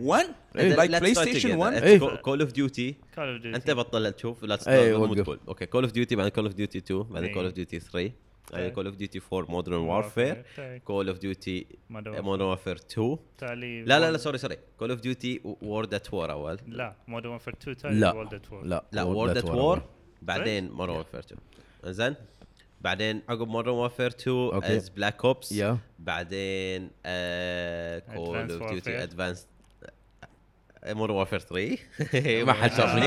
[0.00, 0.26] 1
[0.56, 0.74] إيه.
[0.74, 1.98] like PlayStation 1 إيه.
[1.98, 4.56] Call of Duty أنت بطل تشوف لا.
[4.56, 7.34] تقول okay Call of Duty بعدين Call of Duty 2 بعدين.
[7.34, 8.25] Call of Duty 3 بعدين إيه.
[8.74, 10.44] Call of Duty 4 Modern Warfare
[10.84, 15.40] Call of Duty Modern Warfare 2 تالي لا لا لا sorry sorry Call of Duty
[15.44, 16.58] World at War أول.
[16.68, 19.82] لا Modern Warfare 2 تالي لا World at War لا لا World at War
[20.22, 21.40] بعدين Modern Warfare 2
[21.84, 22.14] زين
[22.80, 24.76] بعدين عقب Modern Warfare 2 okay.
[24.76, 25.54] Is Black Ops
[25.98, 26.90] بعدين
[28.14, 29.46] Call Advanced of Duty Warfare.
[30.94, 31.78] Modern Warfare 3
[32.46, 33.06] ما حد شافني.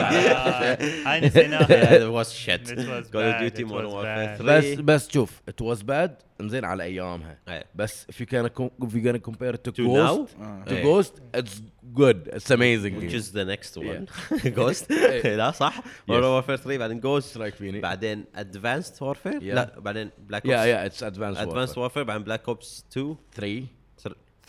[1.05, 4.39] هاي نسيناها was shit It was Call of Duty it Modern bad.
[4.39, 7.37] 3 بس بس شوف it was bad انزين على أيامها.
[7.47, 7.65] إيه.
[7.75, 8.49] بس if you can
[8.83, 10.15] if you gonna compare it to To now?
[10.17, 10.63] Ghost آه.
[10.67, 10.83] to إيه.
[11.01, 11.61] Ghost it's
[11.95, 12.35] good.
[12.35, 12.95] It's amazing.
[13.01, 14.07] Which is the next one.
[14.57, 15.35] Ghost إيه.
[15.35, 15.81] لا صح.
[16.07, 19.43] مودرن وارفير 3 بعدين جوست إيش رايك فيني؟ بعدين ادفانسد وارفير Yeah.
[19.43, 23.63] لا بعدين بلاك يا اوبس يا اتس ادفانس ادفانسد وارفير بعدين بلاك اوبس 2 3
[23.63, 23.78] سر-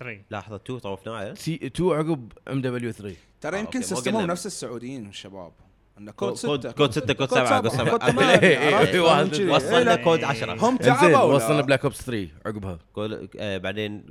[0.00, 3.78] 3 لحظة 2 طوفناه عليه؟ سي 2 عقب إم دبليو 3 ترى آه، يمكن أوكي،
[3.78, 4.32] ما سيستمهم قلنا.
[4.32, 5.52] نفس السعوديين الشباب.
[5.98, 9.40] انه كود كود 6 كود 6 كود 7 كود 7 كود 8 إيه،؟ إيه، واحد.
[9.40, 12.78] وصلنا إيه، لا، كود 10 هم إنزين تعبوا وصلنا ولا؟ بلاك اوبس 3 عقبها.
[12.92, 14.04] كول آه، بعدين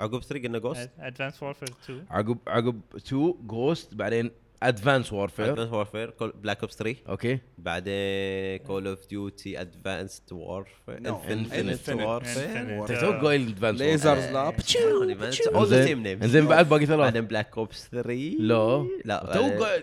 [0.00, 4.30] عقب 3 قلنا جوست ادفانس وورفير 2 عقب عقب 2 جوست بعدين
[4.68, 11.06] ادفانس وارفير ادفانس وارفير بلاك اوبس 3 أوكي بعدين كول اوف ديوتي ادفانسد وارفير No,
[11.30, 13.00] انفنت Infinite.
[13.00, 17.58] تو قايل ادفانس ليزرز لا all the same names انزين بعد باقي ثلاث بعدين بلاك
[17.58, 19.82] اوبس 3 لا لا تو قايل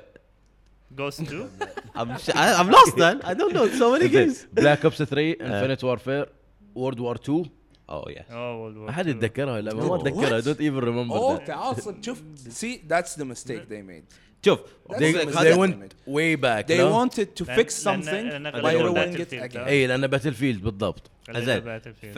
[0.92, 1.50] جوست 2
[1.96, 3.18] I'm sh- I- I'm lost then.
[3.30, 3.66] I don't know.
[3.80, 4.38] So many games.
[4.54, 6.30] بلاك اوبس 3 انفنت وارفير
[6.76, 7.46] وورد وار 2
[7.92, 8.32] Oh yes.
[8.32, 9.96] اوه ما حد يتذكرها لا ما?
[9.96, 14.14] اتذكرها دونت ايفن ريمبر اوه تعال صدق شوف see that's the mistake they made.
[14.46, 15.14] شوف they,
[15.58, 18.26] went way back they لا؟ wanted to لأن- fix something
[18.66, 21.62] by ruining it Battlefield، again اي لأنه Battlefield بالضبط زين.
[21.62, 22.14] Battlefield.
[22.16, 22.18] ف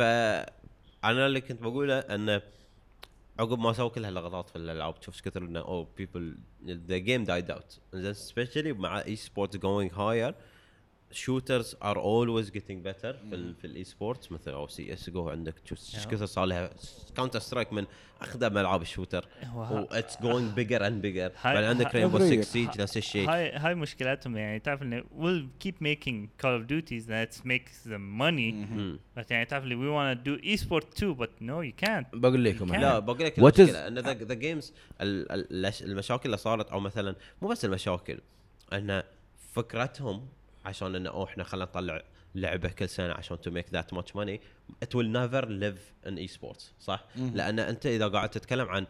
[1.03, 2.41] أنا اللي كنت بقوله انه
[3.39, 6.35] عقب ما سووا كل هاللقطات في الألعاب تشوف إيش كثر إنه أو people
[6.67, 10.33] the game died out زين specially مع esport going higher
[11.11, 15.29] shooters are always getting better في ال في ال esports مثل أو سي إس جو
[15.29, 16.69] عندك إيش كثر صار لها
[17.15, 17.85] Counter-Strike من
[18.21, 19.27] اقدم العاب ال shooter.
[19.43, 22.41] هو it's going bigger and bigger بعدين عندك Rainbow Every 6 year.
[22.41, 23.29] سيج نفس الشيء.
[23.29, 24.59] هاي هاي مشكلاتهم يعني.
[24.59, 28.53] تعرف إنه we'll keep making Call of Duties that makes them money.
[28.53, 28.99] مم.
[29.17, 32.05] بس يعني تعرف we want to do esport too but no you can't.
[32.13, 32.99] بقول لكم لا.
[32.99, 38.19] بقول لك المشكلة إن the games المشاكل اللي صارت أو مثلا مو بس المشاكل
[38.73, 39.03] إن
[39.53, 40.27] فكرتهم
[40.65, 42.03] عشان إنه أوه إحنا خلينا نطلع
[42.35, 44.41] لعبة كل سنة عشان to make that much money
[44.83, 48.85] it will never live in eSports صح؟ لأن أنت إذا قاعد تتكلم عن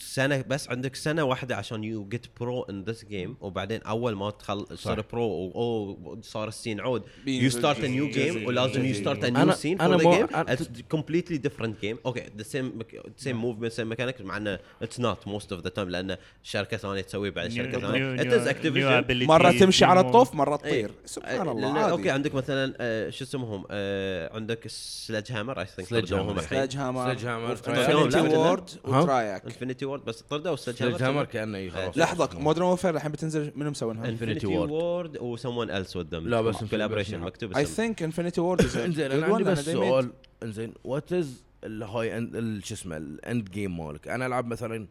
[0.00, 4.30] سنة بس عندك سنة واحدة عشان you get pro in this game وبعدين أول ما
[4.30, 8.08] تخل تصير pro أو صار ال scene عود you start a new.
[8.10, 11.98] game ولازم you start a new scene for the mo- game it's completely different game
[12.06, 12.78] okay the same
[13.16, 17.00] same movement same mechanic مع إنه it's not most of the time لأن شركة ثانية
[17.00, 18.14] تسوي بعد شركة ثانية.
[18.20, 20.70] it is Activision مرة تمشي على الطوف مرة إيه.
[20.86, 25.66] تطير سبحان آه، الله okay عندك مثلا آه، شو اسمهم؟ آه، عندك Sledge Hammer I
[25.66, 26.40] think Sledge Hammer.
[26.48, 27.68] Sledge Hammer Sledge Hammer.
[27.68, 32.94] Infinity Ward؟ و Treyarch Infinity Ward بس طردوا Hammer Hammer كأنه خلاص لحظة Modern Warfare
[32.96, 34.70] الحين بتنزل منو مسوينها؟ Infinity Infinity Ward.
[34.70, 37.24] Ward و someone else with them لا، بس Infinity collaboration Ward.
[37.26, 40.10] مكتوب I think Infinity Ward إنزين أنا عندي بس سؤال.
[40.42, 44.86] إنزين what is ال high end شو اسمه ال end game مالك؟ أنا ألعب مثلا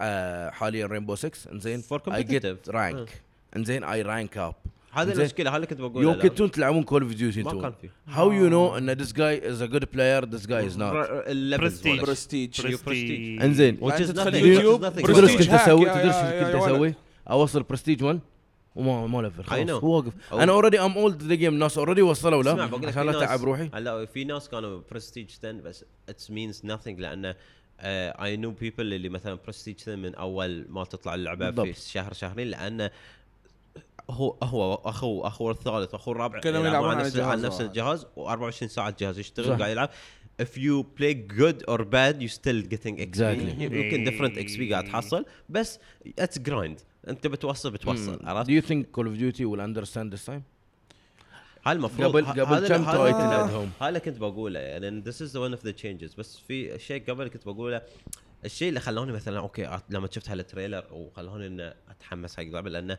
[0.00, 2.68] آه، حاليا Rainbow 6 إنزين get competitive.
[2.70, 3.22] rank
[3.56, 4.54] إنزين I rank up
[5.02, 5.12] هذه.
[5.12, 7.88] المشكلة هذا اللي كنت بقول يوم كنتون تلعبون Call of Duty ما كان أنتم في.
[8.08, 10.92] how you know ان this guy is a good player this guy is not.
[10.92, 12.04] مالك.
[12.04, 12.60] Prestige.
[13.42, 13.78] انزين.
[14.34, 16.62] YouTube، Prestige كنت أسوي يا- تدري إيش يا- كنت.
[16.62, 16.94] أسوي
[17.30, 18.20] أوصل برستيج 1
[18.76, 19.70] وما ما level خلاص.
[19.70, 20.12] هو واقف.
[20.32, 23.44] أنا already I'm old the game الناس already وصلوا لا عشان في لا ناس- اتعب
[23.44, 23.68] روحي.
[23.74, 27.34] لا في ناس كانوا برستيج 10 بس it's means nothing لأن
[27.80, 31.76] I know people اللي مثلا برستيج 10 من أول ما تطلع اللعبة في بالضبط.
[31.84, 32.90] شهر شهرين لأن
[34.10, 37.66] هو هو اخوه اخوه الثالث واخوه الرابع كلهم يلعبون على نفس الجهاز على نفس واحد.
[37.68, 39.58] الجهاز و24 ساعة الجهاز يشتغل صح.
[39.58, 39.90] قاعد يلعب
[40.42, 43.60] if you play good or bad you still getting XP Exactly.
[43.62, 45.78] يمكن different XP قاعد تحصل بس
[46.20, 50.26] it's grind أنت بتوصل بتوصل عرفت Do you think Call of Duty will understand this
[50.32, 50.40] time?
[51.66, 55.62] هاي المفروض قبل- قبل كم title؟ هذا اللي كنت بقوله يعني this is one of
[55.68, 57.82] the changes بس في شيء قبل كنت بقوله
[58.44, 62.98] الشيء اللي خلاني مثلا okay لما شفت هال trailer وخلاني ان أتحمس حق اللعبة لأنه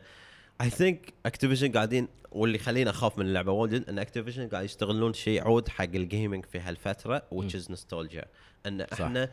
[0.60, 5.42] I think Activision قاعدين واللي خليني أخاف من اللعبة واجد إن Activision قاعد يشتغلون شيء
[5.42, 8.26] عود حق ال gaming في هالفترة which is nostalgia.
[8.66, 9.00] إن صح.
[9.00, 9.30] إحنا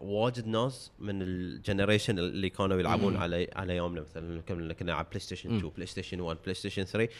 [0.00, 5.56] واجد ناس من ال generation اللي كانوا يلعبون على على يومنا مثلا كنا على PlayStation
[5.56, 7.12] 2 PlayStation 1 PlayStation 3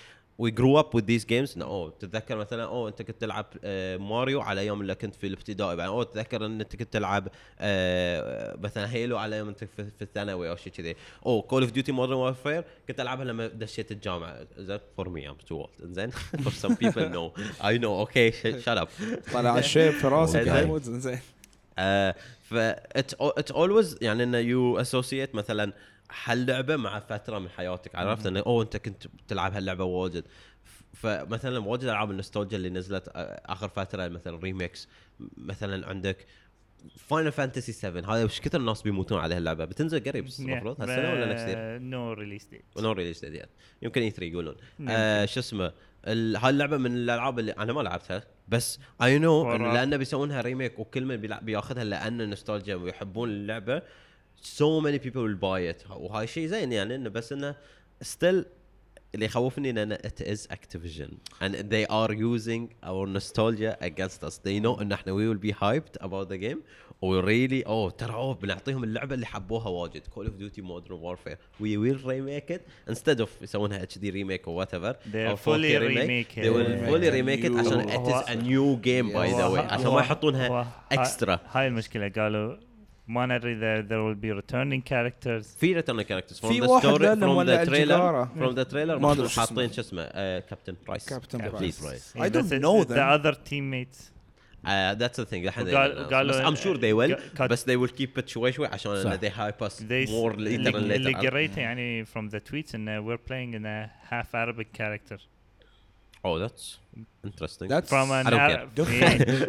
[0.43, 1.57] we grew up with these games.
[1.57, 5.27] no, أوه تتذكر مثلا أوه أنت كنت تلعب آه ماريو على أيام اللي كنت في
[5.27, 7.29] الابتدائي بعدين أوه تتذكر إن أنت كنت تلعب
[7.61, 10.97] آه مثلا Halo على أيام أنت في, في الثانوي أو شيء كذي.
[11.27, 14.47] أوه Call of Duty Modern Warfare كنت ألعبها لما دشيت الجامعة.
[14.59, 17.33] زين for me I'm too old زين؟ for some people no
[17.65, 18.89] I know okay shut up
[19.33, 21.01] طلع الشيب في راسك زين.
[21.01, 21.21] زين
[22.43, 25.73] ف it always يعني انه you associate مثلا
[26.25, 30.25] هاللعبة مع فترة من حياتك عرفت؟ إنه أوه أنت كنت تلعب هاللعبة واجد.
[30.95, 33.11] فمثلا واجد ألعاب النوستالجيا اللي نزلت
[33.47, 34.89] آخر فترة مثلا remakes
[35.37, 36.27] مثلا عندك
[36.97, 41.33] Final Fantasy 7 هذا وش كثر الناس بيموتون على هاللعبة؟ بتنزل قريب المفروض؟ هالسنة ولا
[41.33, 43.49] next year؟ no release date no release date
[43.83, 44.57] يمكن E3 يقولون.
[44.89, 45.73] آه شو اسمه؟
[46.07, 49.57] هاي اللعبه من الألعاب اللي أنا ما لعبتها بس I know.
[49.57, 53.83] لأنه بيسوونها remake وكل من بياخذها لأنه نوستالجيا ويحبون اللعبة.
[54.43, 57.55] So many people will buy it وهاي شيء زين يعني انه بس انه
[58.05, 58.45] still
[59.15, 61.11] اللي يخوفني ان it is Activision
[61.43, 65.53] and they are using our nostalgia against us they know ان إحنا we will be
[65.55, 66.59] hyped about the game
[67.03, 71.39] و really اوه ترى اوه بنعطيهم اللعبه اللي حبوها واجد Call of Duty Modern Warfare
[71.63, 72.61] we will remake it
[72.93, 76.89] instead of يسوونها whatever They're or 4K fully remake remake they will it.
[76.89, 79.87] fully remake it New- عشان it is a new game by the هو- way عشان
[79.93, 82.57] ما يحطونها extra هاي المشكلة قالوا
[83.09, 86.87] ما ندري there, there will be returning characters في return characters from في the واحد
[86.87, 89.73] story from the trailer from the trailer ما أدري شو حاطين.
[89.73, 90.05] شو اسمه
[90.39, 92.15] كابتن برايس كابتن برايس.
[92.17, 94.11] I don't بس know the them other teammates
[94.59, 95.43] Uh, that's the thing.
[95.49, 99.63] قالوا- I'm sure they will بس they will keep it شوي شوي عشان they hype
[99.69, 103.21] us they more later اللي, and اللي later قريته يعني from the tweets انه we're
[103.31, 105.19] playing in a half Arabic character
[106.25, 106.79] oh that's
[107.25, 108.27] interesting that's from an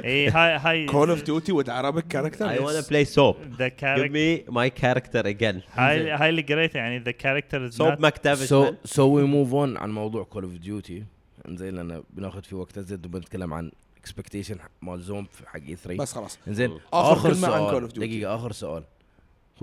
[0.06, 4.04] a هاي هاي Call of Duty with Arabic character I wanna play Soap the character
[4.04, 8.50] give me my character again هاي هاي اللي قريته يعني the character is Soap MacTavish
[8.50, 11.04] so so we move on عن موضوع Call of Duty
[11.48, 16.14] انزين لأن بناخذ فيه وقت ازيد وبنتكلم عن expectation مال زوم حق E E3 بس
[16.14, 16.40] خلاص.
[16.48, 17.88] انزين آخر, سؤال.
[17.88, 18.84] دقيقة آخر سؤال.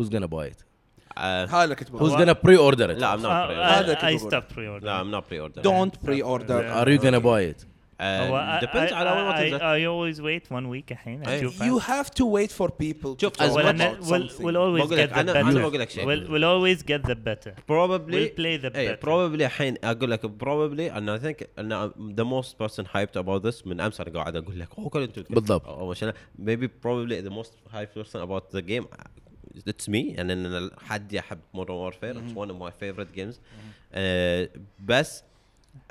[0.00, 0.60] هوز جونا باي ات
[1.16, 3.94] Uh, هاي اللي كنت who's بقول gonna pre-order it لا I'm not Uh, pre-order هذا
[3.94, 4.30] I, كنت I بقول.
[4.32, 7.66] stopped pre-order لا I'm not pre-order don't pre-order are you gonna buy it
[8.00, 11.40] Uh, depends I, على وين ما I, تنزل I, always wait one week الحين أي.
[11.40, 14.08] أشوف you have to wait for people شوف، to talk as well, much- about we'll,
[14.10, 17.08] we'll something always بقول get the better أنا بقول لك شيء we'll, we'll always get
[17.10, 21.24] the better probably we'll play the اي better probably الحين أقول لك probably and I
[21.26, 24.88] think ان the most person hyped about this من امس أنا قاعد أقول لك اوه
[24.88, 25.66] كل أنتوا بالضبط.
[26.42, 28.84] maybe probably the most hyped person about the game
[29.68, 33.40] it's me يعني أنا حد يحب Modern Warfare it's one of my favorite games
[34.84, 35.82] بس uh,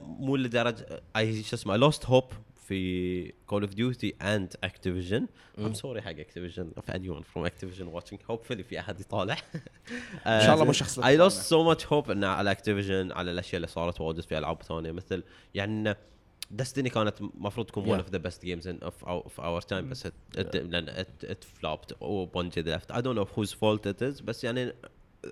[0.00, 2.24] مو لدرجة I شو اسمه lost hope
[2.68, 5.26] في Call of Duty and Activision
[5.58, 9.36] I'm sorry حق Activision if anyone from Activision watching hopefully في أحد يطالع.
[10.26, 13.56] إن شاء الله آه، مو شخص I lost so much hope على Activision على الأشياء
[13.56, 14.92] اللي صارت واجد في ألعاب ثانية.
[14.92, 15.22] مثل
[15.54, 15.96] يعني
[16.50, 18.06] دستني كانت المفروض تكون one Yeah.
[18.06, 21.24] of the best games in of our, of our time بس it, it, لأن it,
[21.30, 24.72] it flopped وبونجي left I don't know whose fault it is بس يعني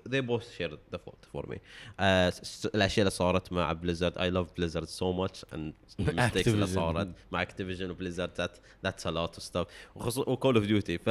[0.09, 4.47] they both shared the fault for me uh, الاشياء اللي صارت مع بليزرد I love
[4.59, 6.75] Blizzard so much and mistakes اللي Activision.
[6.75, 8.51] صارت مع اكتيفيجن وبليزرد that
[8.87, 11.09] that's a lot of stuff وخصوصا وكول اوف ديوتي ف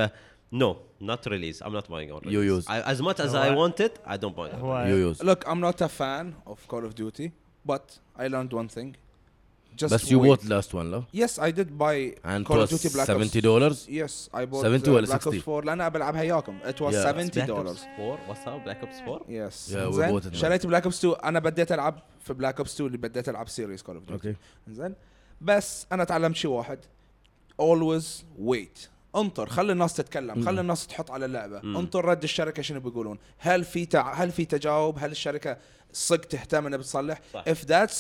[0.55, 2.67] no not release I'm not buying on You release use.
[2.69, 5.61] I, as much as I want it I don't buy it you use look I'm
[5.69, 7.27] not a fan of Call of Duty
[7.73, 7.85] but
[8.23, 8.91] I learned one thing
[9.81, 10.39] just بس you wait.
[10.39, 13.39] bought last one لا yes I did buy and Call of cost Duty Black 70
[13.39, 13.89] Ops dollars?
[13.89, 15.41] Yes I bought 70 uh, ولا Black 60?
[15.41, 16.59] Ops 4 لأن ابى ألعبها إياكم.
[16.65, 17.05] It was Yeah.
[17.05, 17.79] 70 Black dollars.
[17.79, 20.35] Ops 4 what's up Black Ops 4 يس Yeah, we زين bought it.
[20.35, 23.83] شريت بلاك اوبس 2 أنا بديت ألعب في بلاك اوبس 2 اللي بديت ألعب سيريس
[23.83, 24.95] كول اوف ديوتي أوكي زين.
[25.41, 26.79] بس أنا تعلمت شيء واحد.
[27.63, 28.05] Always
[28.51, 28.89] wait.
[29.17, 29.49] انطر.
[29.49, 30.45] خلي الناس تتكلم.
[30.45, 31.61] خلي الناس تحط على اللعبة.
[31.63, 31.77] مم.
[31.77, 33.19] انطر رد الشركة شنو بيقولون.
[33.39, 34.13] هل في تع...
[34.15, 35.57] هل في تجاوب؟ هل الشركة
[35.93, 37.45] صدق تهتم إنها بتصلح؟ صح.
[37.49, 37.97] if that's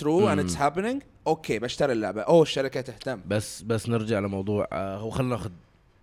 [0.00, 2.20] true and it's happening أوكي بشتري اللعبة.
[2.22, 3.20] أوه الشركة تهتم.
[3.26, 5.50] بس بس نرجع لموضوع آه هو خلينا ناخذ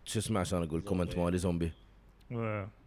[0.05, 1.71] شو اسمه عشان أقول كومنت مالي زومبي.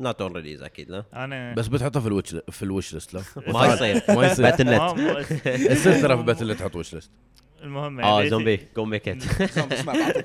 [0.03, 3.23] Not on release أكيد لا؟ أنا بس بتحطها في الوش في الوش ليست لا؟
[3.55, 4.03] ما يصير.
[4.09, 4.45] ما يصير.
[4.45, 7.11] باتل نت ما- يصير ترى في باتل اللي تحط وش ليست
[7.63, 9.23] المهم آه يعني زومبي جو ميك ات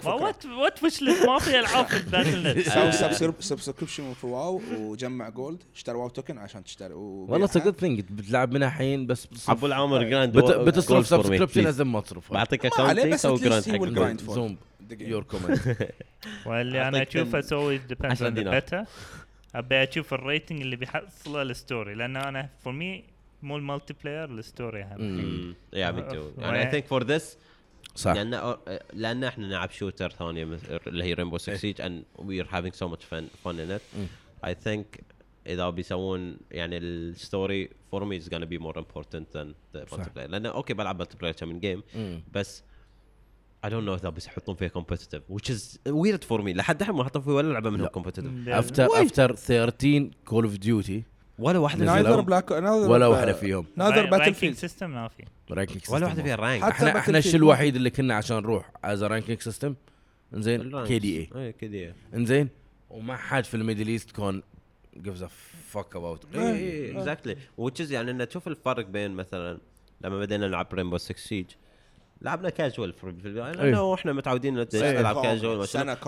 [0.06, 5.64] وات وات وش ما في ألعاب في الباتل نت سوي سبسكريبشن في واو وجمع جولد
[5.76, 6.94] اشتري واو توكن عشان تشتري.
[6.94, 11.62] والله اتس جود ثينج بتلعب منها حين بس بتصرف ابو العمر جراند بت- بتصرف سبسكريبشن
[11.64, 14.34] لازم ما تصرف بعطيك ما عليه اكونتي بس سوي at least جراند حق grind for
[14.34, 14.58] زوم
[14.90, 15.02] the game.
[15.02, 15.78] يور كومنت
[16.46, 18.62] واللي أنا أشوفه سوي depends 10 on the دينار.
[18.62, 18.88] beta
[19.56, 23.04] أبي أشوف الريتنج اللي بيحصله الستوري لأن أنا فور مي
[23.46, 27.38] مو المالتي بلاير الستوري اهم يا مي تو و- يعني اي ثينك فور ذس
[27.96, 28.12] صح.
[28.12, 28.56] لأن
[28.94, 32.76] لأن إحنا نلعب shooter ثانية مثل اللي هي Rainbow 6 Siege and we are having
[32.78, 33.82] so much fun fun in it.
[33.98, 34.08] مم.
[34.46, 35.02] I think
[35.48, 40.30] إذا بيسوون يعني ال story for me is gonna be more important than the multiplayer
[40.30, 41.84] لأنه أوكي بلعب multiplayer كم من game.
[42.34, 42.64] بس
[43.66, 46.48] I don't know إذا بس يحطون فيها competitive which is weird for me.
[46.48, 47.88] لحد الحين ما حطوا فيه ولا لعبة منهم.
[47.88, 51.04] competitive after after 13 Call of Duty
[51.40, 51.86] ولا واحدة.
[51.86, 53.66] neither Black ولا واحدة فيهم.
[53.76, 55.24] neither Battle ranking field system ما في.
[55.52, 59.04] ranking ولا واحدة فيها rank حتى إحنا إحنا الشيء الوحيد اللي كنا عشان نروح؟ as
[59.04, 59.76] ranking system
[60.34, 62.50] انزين كي دي أي كي دي اي انزين
[62.90, 64.42] وما حد في ال Middle East كان
[64.98, 65.30] gives a
[65.70, 69.58] fuck about أي أي exactly which is يعني ان تشوف الفرق بين مثلا
[70.02, 71.46] لما بدينا نلعب Rainbow 6 Siege
[72.22, 74.66] لعبنا كاجوال في البدايه لأنه إحنا متعودين.
[74.74, 75.68] نلعب كاجوال.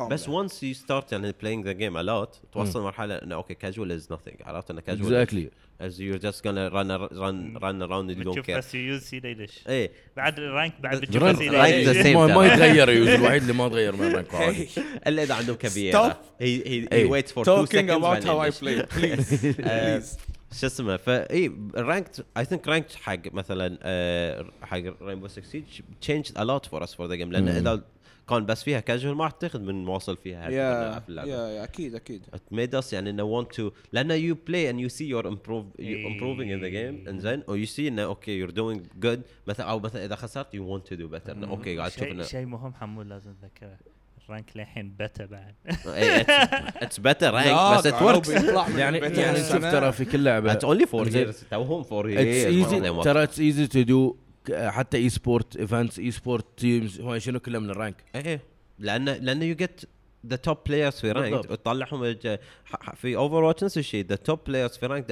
[0.10, 3.92] بس once you start يعني playing the game a lot توصل مرحلة إنه أوكي casual
[3.92, 4.48] is nothing.
[4.48, 5.50] عرفت إنه casual exactly
[5.82, 6.90] as you're just gonna run
[7.24, 8.58] run run around you don't بتشوف care.
[8.58, 9.92] بس يوز سي يدش إيه.
[10.18, 12.46] بعد الرانك بعد بتشوف ما.
[12.46, 14.68] يتغير يوز الوحيد اللي ما تغير من الرانك
[15.08, 16.10] إلا إذا عندهم كبيرة.
[16.40, 17.10] He he, he إيه.
[17.22, 18.60] waits for two talking seconds about بعدين how I يدش.
[18.60, 18.86] play.
[18.96, 19.46] Please.
[19.62, 20.04] آه، please.
[20.52, 25.64] شو اسمه فاي رانكت اي ثينك رانكت حق مثلا آه، حق رينبو 6 سيج
[26.02, 27.48] تشينج ا لوت فور اس فور ذا جيم لأن.
[27.48, 27.84] إذا
[28.30, 32.82] كان بس فيها كاجوال ما اعتقد من واصل فيها يا يا أكيد أكيد it made
[32.84, 36.20] us يعني إنه want to لأنه you play and you see you're improve you إيه.
[36.20, 39.80] improving in the game إنزين or you see إنه okay you're doing good مثلا أو
[39.80, 43.08] مثلا إذا خسرت you want to do better إنه أوكي قاعد تشوف شيء مهم حمود
[43.08, 43.78] لازم تذكره
[44.30, 45.56] الرانك للحين بتا بعد
[47.00, 47.88] better rank لا، بس
[48.30, 49.38] بيطلع من يعني يعني.
[49.38, 51.32] شوف ترى في كل لعبة only four إنزين.
[51.32, 53.06] years توهم اتس عليهم وقت.
[53.08, 54.16] ترى اتس ايزي تو دو
[54.54, 58.40] حتى اي سبورت ايفنتس اي سبورت تيمز هو شنو كله من الرانك إيه
[58.80, 59.82] لأن لأن you get
[60.26, 61.52] the top players في rank.
[61.52, 62.16] وتطلعهم
[62.96, 65.12] في Overwatch نفس الشيء the top players في rank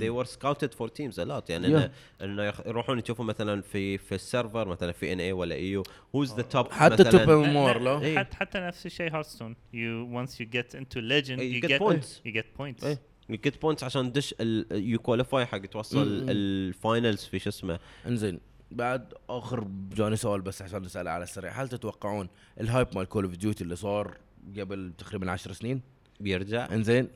[0.00, 1.70] they were scouted for teams a lot يعني Yeah.
[1.70, 1.90] انه
[2.22, 5.82] إنه يخ- يروحون يشوفوا مثلا في في ال server مثلا في NA ولا
[6.16, 7.10] the top حتى مثلاً.
[7.10, 8.18] top MMR لا إيه.
[8.18, 11.70] حتى حتى نفس الشيء Hearthstone you once you get into legend إيه، you you get
[11.70, 12.06] get points.
[12.28, 12.98] you get points إيه
[13.32, 14.34] you get points عشان تدش
[14.72, 16.26] you qualify حق توصل.
[16.28, 21.50] ال finals في شو اسمه انزين بعد آخر جاني سؤال بس عشان نساله على السريع
[21.62, 22.28] هل تتوقعون
[22.60, 24.16] ال hype مال Call of Duty اللي صار
[24.58, 25.80] قبل تقريبا 10 سنين.
[26.20, 26.68] بيرجع.
[26.74, 27.08] انزين.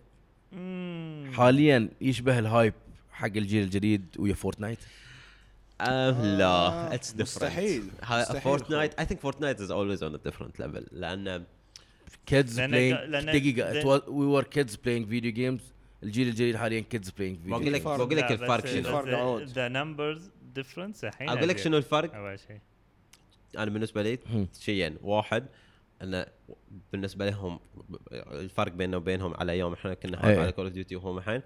[1.33, 2.75] حاليا يشبه ال hype
[3.13, 4.79] حق الجيل الجديد ويا Fortnite.
[5.81, 7.83] آه لا آه، it's مستحيل.
[8.03, 8.41] مستحيل.
[8.41, 11.45] Fortnite I think Fortnite is always on a different level لأن
[12.27, 15.61] kids لأن- playing دقيقة we were kids playing video games
[16.03, 17.97] الجيل الجديد حاليا kids playing بقول فيديو لك فرق.
[17.97, 20.23] بقول لك لا، الفرق شنو؟ the numbers
[20.59, 21.59] difference الحين أقول لك.
[21.59, 22.59] شنو الفرق؟ أول شيء.
[23.59, 24.19] أنا بالنسبة لي.
[24.61, 25.47] شيئين واحد
[26.05, 26.27] إنه
[26.93, 27.61] بالنسبة لهم
[28.13, 30.31] الفرق بيننا وبينهم على أيام إحنا كنا إيه.
[30.31, 31.43] hype على Call of Duty وهم الحين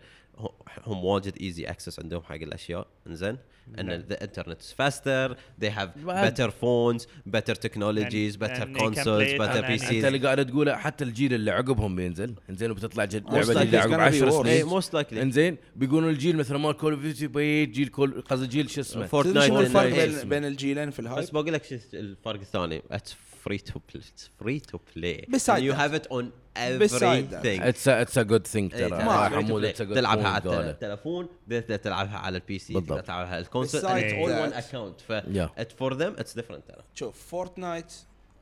[0.86, 2.86] هم واجد easy access عندهم حق الأشياء.
[3.06, 3.36] إنزين؟
[3.78, 3.90] إن.
[4.08, 8.94] the internet faster they have بعد- better phones better technologies And- better and you can
[8.94, 11.96] consoles play it better on any- PCs أنت اللي قاعد تقوله حتى الجيل اللي عقبهم
[11.96, 14.34] بينزل إنزين؟ وبتطلع لعبة it's عقب gonna be 10 worse.
[14.34, 18.22] أي سنين most likely إنزين؟ بيقولون الجيل مثل ما Call of Duty بيت جيل Call
[18.22, 21.76] قصدي جيل شو اسمه؟ Fortnite الفرق بين الجيلين في ال hype بس بقول لك شو
[21.94, 22.82] الفرق الثاني.
[22.90, 23.16] it's
[23.48, 23.80] free to
[24.40, 26.24] free to play it on
[26.78, 27.42] Beside that.
[27.42, 29.02] everything it's it's a good thing ترى.
[29.30, 29.64] حمود.
[29.64, 32.88] it's a good تلعبها على التلفون تقدر تلعبها على ال PC بالضبط.
[32.88, 34.52] تقدر تلعبها على ال console all that.
[34.52, 35.00] one account.
[35.08, 35.62] ف Yeah.
[35.62, 36.82] it for them it's different ترى.
[36.94, 37.92] شوف Fortnite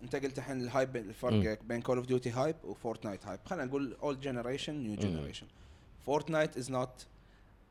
[0.03, 3.65] أنت قلت الحين ال hype الفرق بين Call of Duty hype و Fortnite hype خلينا
[3.65, 5.47] نقول old generation new generation
[6.07, 7.07] Fortnite is not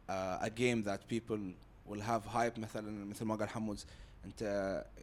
[0.10, 1.54] a game that people
[1.90, 3.86] will have hype مثلا مثل ما قال حموز
[4.26, 4.42] انت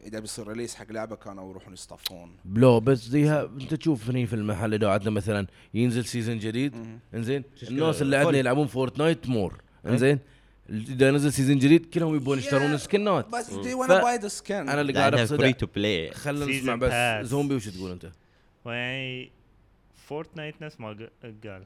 [0.05, 2.31] اذا بيصير release حق لعبة كانوا يروحون يصطفون.
[2.45, 6.75] بلو بس زيها انت تشوف هني في المحل إذا عندنا مثلا ينزل season جديد
[7.13, 10.19] انزين؟ الناس اللي عندنا يلعبون Fortnite more انزين؟
[10.69, 14.51] إذا نزل season جديد كلهم يبون يشترون skin ات بس ف- wanna buy the skin.
[14.51, 17.25] أنا اللي قاعد free to play خلينا نسمع بس.
[17.27, 18.11] زومبي وش تقول أنت؟
[18.65, 19.31] ويعني
[20.07, 21.07] Fortnite نفس ما
[21.43, 21.63] قال.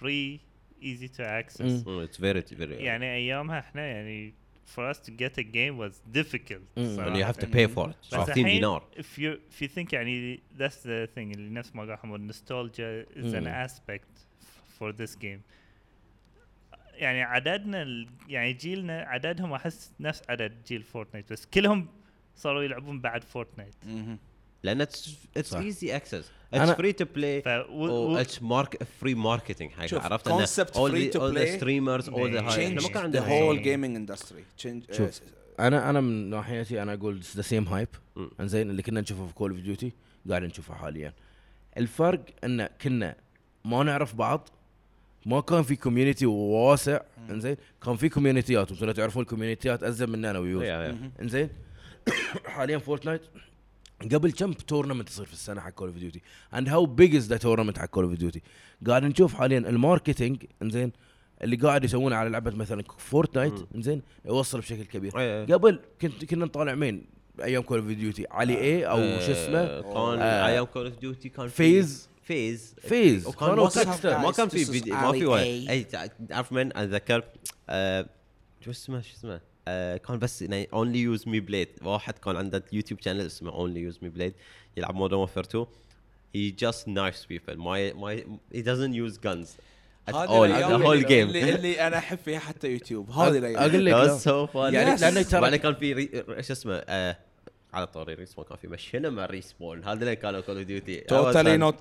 [0.00, 0.40] free
[0.82, 4.34] easy to access it's very very يعني أيامها إحنا يعني
[4.66, 6.80] for us to get a game was difficult Mm.
[6.80, 9.68] and you have to pay for it بس 60 الحين دينار if you if you
[9.76, 13.68] think يعني that's the thing اللي نفس ما قال حمود nostalgia is an Mm.
[13.68, 15.40] aspect f- for this game
[16.94, 21.86] يعني عددنا يعني جيلنا عددهم أحس نفس عدد جيل Fortnite بس كلهم
[22.36, 24.18] صاروا يلعبون بعد Fortnite مهم.
[24.62, 25.58] لأن it's it's صح.
[25.60, 26.24] easy access.
[26.54, 29.70] It's أنا- free to play ف و- و- Oh, it's mark free marketing.
[29.78, 33.22] حاجة عرفت؟ play streamers all the high change إحنا ما كان عندنا
[34.58, 35.18] change شوف.
[35.18, 35.22] uh,
[35.60, 37.88] أنا أنا من ناحيتي أنا أقول the same hype.
[38.40, 39.92] إنزين اللي كنا نشوفه في Call of Duty
[40.30, 41.14] قاعد نشوفه حاليا.
[41.78, 43.14] الفرق إن كنا
[43.64, 44.48] ما نعرف بعض
[45.26, 47.00] ما كان في community واسع.
[47.30, 50.62] إنزين كان في communityات وأنتم تعرفون ال communityات أزين مننا أنا و used.
[50.62, 51.20] Yeah, yeah.
[51.22, 51.48] إنزين
[52.54, 53.22] حاليا Fortnite
[54.08, 56.20] قبل كم tournament تصير في السنة حق Call of Duty
[56.54, 58.42] and how big is the tournament حق Call of Duty
[58.86, 60.92] قاعد نشوف حاليا ال marketing إنزين
[61.42, 63.82] اللي قاعد يسوونه على لعبة مثلا Fortnite مم.
[63.82, 65.18] زين يوصل بشكل كبير.
[65.18, 65.44] إيه.
[65.54, 67.04] قبل كنت كنا نطالع مين؟
[67.42, 70.98] أيام كول اوف ديوتي علي اي أو آه، شو اسمه؟ كان آه، أيام Call of
[70.98, 72.08] Duty كان في- FaZe.
[72.22, 72.74] FaZe.
[72.80, 73.26] FaZe.
[73.26, 73.68] وكان ما
[74.32, 75.70] كان في ما في ولا A.
[75.70, 77.24] اي تع- تعرف من أتذكر
[77.68, 78.06] آه،
[78.64, 83.00] شو اسمه شو اسمه؟ آه، كان بس اونلي يوز مي بليد واحد كان عنده يوتيوب
[83.00, 84.34] شانل اسمه اونلي يوز مي بليد
[84.76, 85.66] يلعب مودرن وورفير 2
[86.36, 87.56] he just knifes people.
[87.56, 88.14] My my
[88.56, 89.48] he doesn't use guns
[90.10, 90.32] at هذه all.
[90.32, 91.10] الأيام the whole اللي, game.
[91.28, 95.26] اللي, اللي أنا أحب فيها حتى يوتيوب هذه الأيام أقول لك so fun يعني لأنك
[95.26, 96.08] ترى- بعدين كان في
[96.42, 97.16] شو اسمه آه،
[97.72, 101.12] على طاري ريسبون كان في مشينا مع ريسبون هذا اللي كانوا كول اوف ديوتي We
[101.12, 101.72] انزين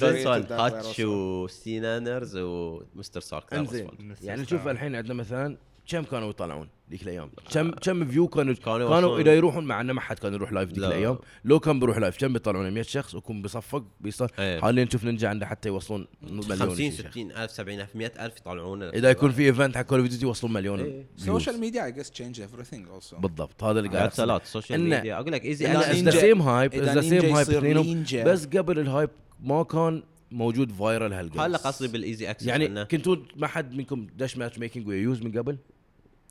[0.00, 1.04] created سؤال that هاتش virus.
[1.04, 3.88] وستينانرز ومستر سارك انزين.
[4.22, 4.68] يعني شوف.
[4.68, 5.56] الحين عندنا مثلا
[5.88, 9.92] كم كانوا يطلعون ذيك الأيام؟ كم كم فيو كانوا كانوا كانوا إذا يروحون مع انه
[9.92, 10.86] ما حد كان يروح لايف ذيك لا.
[10.86, 11.18] الأيام.
[11.44, 14.60] لو كان بيروح لايف كم بيطلعون 100 شخص ويكون بيصفق بيصل إيه.
[14.60, 18.36] حاليا نشوف نينجا عنده حتى يوصلون مليون 50 شخص 60 ألف 70 ألف 100 ألف
[18.36, 22.10] يطلعون إذا يكون في ايفنت حق كول اوف ديوتي يوصلون مليون social media I guess
[22.10, 23.20] change everything also.
[23.20, 23.64] بالضبط.
[23.64, 27.34] هذا اللي قاعد قاعد السوشيال إنه- ميديا أقول لك ايزي ذا سيم هايب ذا سيم
[27.34, 28.28] هايب.
[28.28, 29.10] بس قبل الهايب
[29.40, 34.36] ما كان موجود فايرال هالقد هلا قصدي بالايزي اكسس يعني كنتوا ما حد منكم داش
[34.36, 35.56] ماتش ميكينج ويوز من قبل؟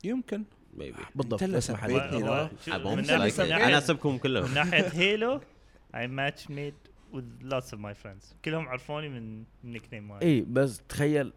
[0.04, 0.44] يمكن.
[0.74, 2.00] ميبي بالضبط بس ما حد من.
[2.96, 4.54] من أنا اسبكم من كلهم.
[4.54, 5.40] ناحية هيلو
[5.94, 6.78] I match made
[7.14, 8.34] with lots of my friends.
[8.44, 11.32] كلهم عرفوني من النيك نيم مالي إي بس تخيل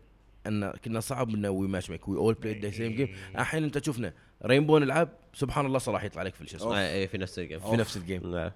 [0.48, 3.10] إن كنا صعب إنه وي ماتش ميك وي اول بلايد ذا سيم جيم.
[3.38, 4.14] الحين أنت شفنا
[4.46, 7.78] رينبو نلعب سبحان الله صلاح يطلع لك في شو اسمه إي في نفس الجيم في
[7.78, 8.52] نفس الجيم.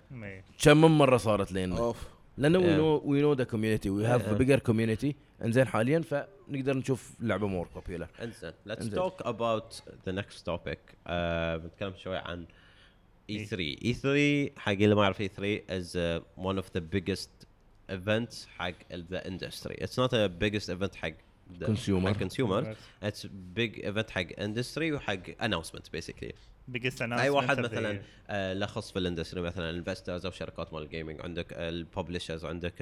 [0.63, 2.07] كم من مرة صارت لنا؟ أوف.
[2.37, 2.75] لأنه we.
[2.75, 4.29] No we know the community we have.
[4.29, 8.51] Bigger community انزين حاليا فنقدر نشوف لعبه more popular انزين
[8.91, 9.73] talk about
[10.07, 10.77] the next topic
[11.07, 12.45] آه، بنتكلم شوي عن
[13.29, 13.45] إيه.
[13.47, 17.29] E3 E3 حق اللي ما يعرف E3 is uh, one of the biggest
[17.91, 21.11] events حق the industry it's not a biggest event حق
[21.59, 22.07] the- Consumer.
[22.07, 22.65] حق consumer
[23.05, 23.25] it's
[23.57, 26.31] big event حق industry وحق announcement basically
[26.71, 28.01] biggest اي announcement واحد of the مثلا.
[28.29, 32.73] آه، لخص في الاندستري مثلا انفسترز أو شركات مال الجيمنج عندك الببلشرز عندك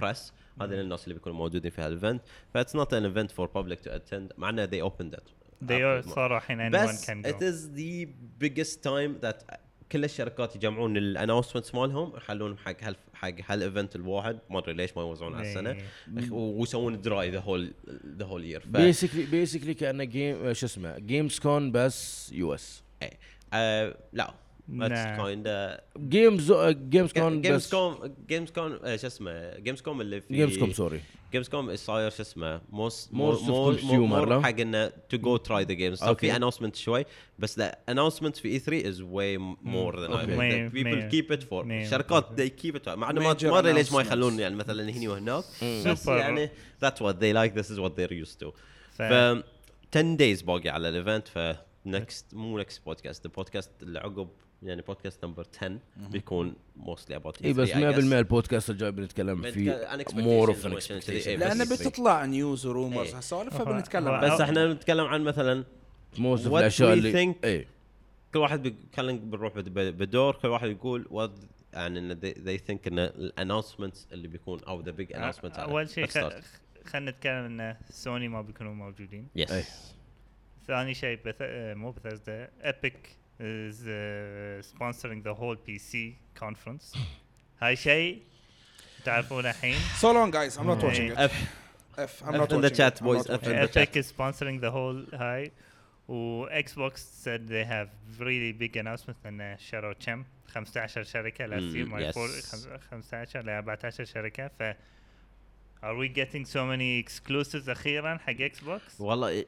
[0.00, 2.22] بريس هذه الناس اللي بيكونوا موجودين في هالايفنت
[2.54, 5.28] فاتس نوت ان ايفنت فور بابليك تو اتند مع انه they opened it.
[5.68, 8.08] They are صاروا الحين anyone بس can it go is the
[8.44, 9.56] biggest time that
[9.92, 14.38] كل الشركات يجمعون الانونسمنتس مالهم يحلونهم حق هال حق هالايفنت الواحد.
[14.50, 15.70] ما أدري ليش ما يوزعون على السنة.
[15.70, 16.32] إيه.
[16.32, 17.72] ويسوون دراي ذا هول
[18.06, 22.82] ذا هول يير بيسكلي بيسكلي كأنه جيم شو اسمه؟ جيمز كون بس يو اس
[23.52, 24.34] آه، لا.
[24.70, 26.52] That's kinda جيمز
[26.88, 30.72] جيمز كون جيمز كوم جيمز كوم آه، شو اسمه جيمز كوم اللي في جيمز كوم
[30.72, 31.00] سوري
[31.32, 35.98] جيمز كوم صاير شو اسمه موست consumer، لا؟ حق إنه to go try the games
[35.98, 36.14] صار.
[36.14, 37.04] في announcement شوي
[37.38, 42.50] بس the announcement في E3 is way more than people keep it for الشركات they
[42.64, 44.00] keep it مع إنه ما أدري ليش ما.
[44.00, 45.44] يخلون يعني مثلا هني وهناك
[45.86, 46.08] بس Super.
[46.08, 46.50] يعني
[46.84, 48.50] that's what they like this is what they're used to.
[48.92, 49.42] ف- ف
[49.92, 51.56] 10 days باقي على الايفنت ف
[51.86, 54.28] نكست مو نكست بودكاست البودكاست اللي عقب
[54.62, 60.02] يعني بودكاست نمبر 10 بيكون موستلي اباوت اي بس 100% البودكاست الجاي بنتكلم بنتكلم عن
[60.04, 61.16] في مور اوف expectations وشنو كذي.
[61.30, 63.16] إيه، لأن بس- بتطلع نيوز ورومرز إيه.
[63.16, 64.20] هالسوالف فبنتكلم.
[64.20, 65.64] بس إحنا نتكلم عن مثلا
[66.18, 67.66] موست اوف What الأشياء اللي think- اي
[68.34, 73.06] كل واحد بيتكلم بنروح بدور كل واحد يقول what يعني they, they think إن ال
[73.06, 78.74] announcements اللي بيكون أو the big announcement أول شيء خلينا نتكلم إن سوني ما بيكونوا
[78.74, 79.28] موجودين.
[79.36, 79.92] Yes
[80.66, 81.36] ثاني شيء Beth...
[81.76, 86.96] مو Bethesda Epic is uh, sponsoring the whole PC conference
[87.62, 88.22] هاي شيء
[89.04, 91.18] تعرفونه الحين So long guys, I'm not watching it.
[91.18, 91.32] F
[91.98, 94.70] F, I'm F not in the chat, boys, F in the Epic is sponsoring the
[94.70, 95.52] whole هاي
[96.08, 96.92] و Xbox
[97.24, 97.88] said they have
[98.20, 103.48] really big announcement ان شروا كم 15 شركه لا Mm, تصير my خم- 15 ل
[103.50, 104.62] 14 شركه ف
[105.82, 109.44] Are we getting so many exclusives أخيرا حق إكس بوكس؟ والله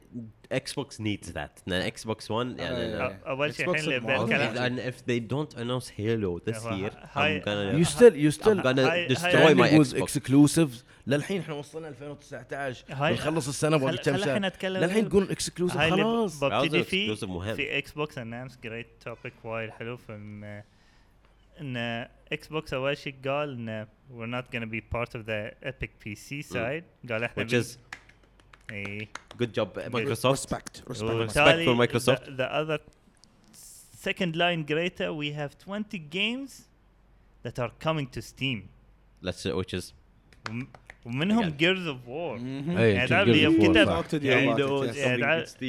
[0.52, 1.72] إكس بوكس needs that.
[1.72, 3.18] إكس بوكس 1 يعني.
[3.26, 4.00] اول شيء الحين اللي
[4.68, 8.60] and if they don't announce Halo this year I'm gonna You still you I'm still
[8.62, 10.02] gonna destroy my Xbox.
[10.02, 10.84] exclusives.
[11.06, 13.84] للحين إحنا وصلنا 2019 هاي- بنخلص السنة خل-
[14.38, 16.44] كم اتكلم للحين تقول اكسكلوسيف خلاص.
[16.44, 16.84] ببتدي
[17.24, 17.54] مهم.
[17.56, 20.12] في إكس بوكس انامس جريت توبيك وايد حلو في
[21.61, 25.69] ان ان اكس بوكس اول شيء قال ان we're not gonna be part of the
[25.69, 27.77] epic PC side قال احنا which is
[28.71, 29.07] اي
[29.43, 30.81] good job Microsoft Respect.
[30.89, 31.01] Respect.
[31.03, 32.23] وبالتالي for Microsoft.
[32.25, 32.79] the, the other
[34.07, 36.67] second line greater we have 20 games
[37.43, 38.69] that are coming to Steam
[39.21, 39.93] let's say which is
[40.49, 40.67] وم-
[41.05, 41.57] ومنهم Again.
[41.57, 42.77] Gears of War Mhm.
[42.77, 44.01] اي يعني تعرف تعرف يوم كنت صح.
[44.01, 44.97] Talk to the يعني about it, Halo yes.
[44.97, 45.63] يعني coming تعرف- to Steam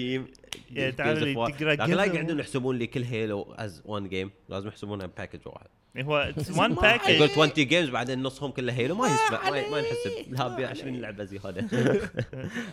[0.72, 1.56] يعني Gears تعرف of اللي War.
[1.56, 2.40] تقرا لكن لا Gears of يقعدون War.
[2.40, 5.66] يحسبون لي كل هيلو از وان جيم لازم يحسبونها باكج واحد
[5.97, 8.95] هو اتس وان باكج يقول 20 جيمز بعدين نصهم كله هيلو.
[8.95, 11.61] ما يسمع ما, ينحسب لا 20 لعبة زيادة.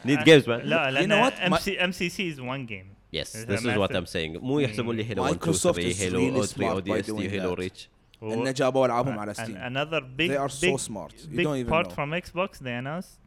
[0.05, 1.13] نيد جيمز لا لأن?
[1.13, 4.59] ام سي ام سي سي از وان جيم يس ذس از وات ام سينج مو
[4.61, 7.07] يحسبون لي هيلو 1 2 Microsoft 3 is هيلو really أو 3 أو دي اس
[7.07, 7.53] تي هيلو.
[7.55, 7.89] ريتش
[8.23, 11.15] ان جابوا العابهم على ستيم another big They are so smart.
[11.33, 11.95] You don't even part know.
[11.95, 13.21] from Xbox they announced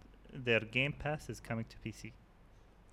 [0.47, 2.11] their Game Pass is coming to PC.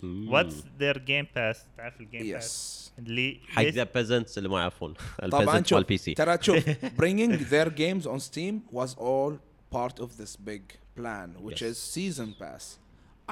[0.01, 0.30] Hmm.
[0.34, 2.34] What's their Game Pass؟ تعرف الجيم Yes.
[2.34, 4.93] باس اللي حق ليس- ذا بيزنتس اللي ما يعرفون
[5.32, 6.57] طبعا البيزنتس شوف مال بي سي ترى شوف
[7.01, 9.34] bringing their games on Steam was all
[9.76, 10.62] part of this big
[10.99, 11.72] plan which Yes.
[11.72, 12.64] is season pass.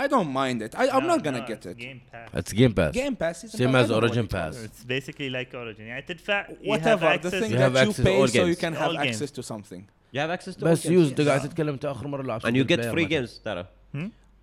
[0.03, 0.71] I don't mind it.
[0.82, 1.77] I, I'm No, not gonna no, get it's it.
[1.86, 2.30] Game Pass.
[2.36, 4.38] اتس جيم باس Game Pass season Same pass, as I don't know Origin what it
[4.38, 4.55] Pass.
[4.55, 4.65] is.
[4.65, 7.75] It's basically like Origin يعني تدفع you have Whatever the access thing You that have
[7.75, 8.59] you access to pay all so you games.
[8.61, 9.82] can have All access to something.
[10.13, 10.91] You have access to بس all games.
[10.91, 11.21] يوز yes.
[11.27, 13.25] قاعد تتكلم انت اخر مره لعبت and you single get player free مثلاً.
[13.27, 13.65] games ترى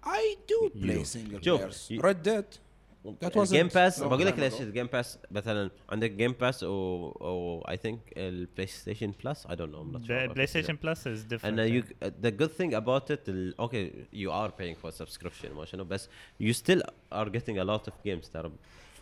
[0.07, 2.45] اي دو بلاي سنجل شوف Red Dead
[3.43, 6.67] Game Pass بقول لك ليش Game Pass مثلا عندك Game Pass و
[7.21, 11.83] أو I think ال PlayStation Plus I don't know PlayStation Plus is different أنا you
[12.21, 16.53] the good thing about it okay you are paying for subscription ما شنو بس you
[16.53, 16.83] still
[17.13, 18.51] are getting a lot of games ترى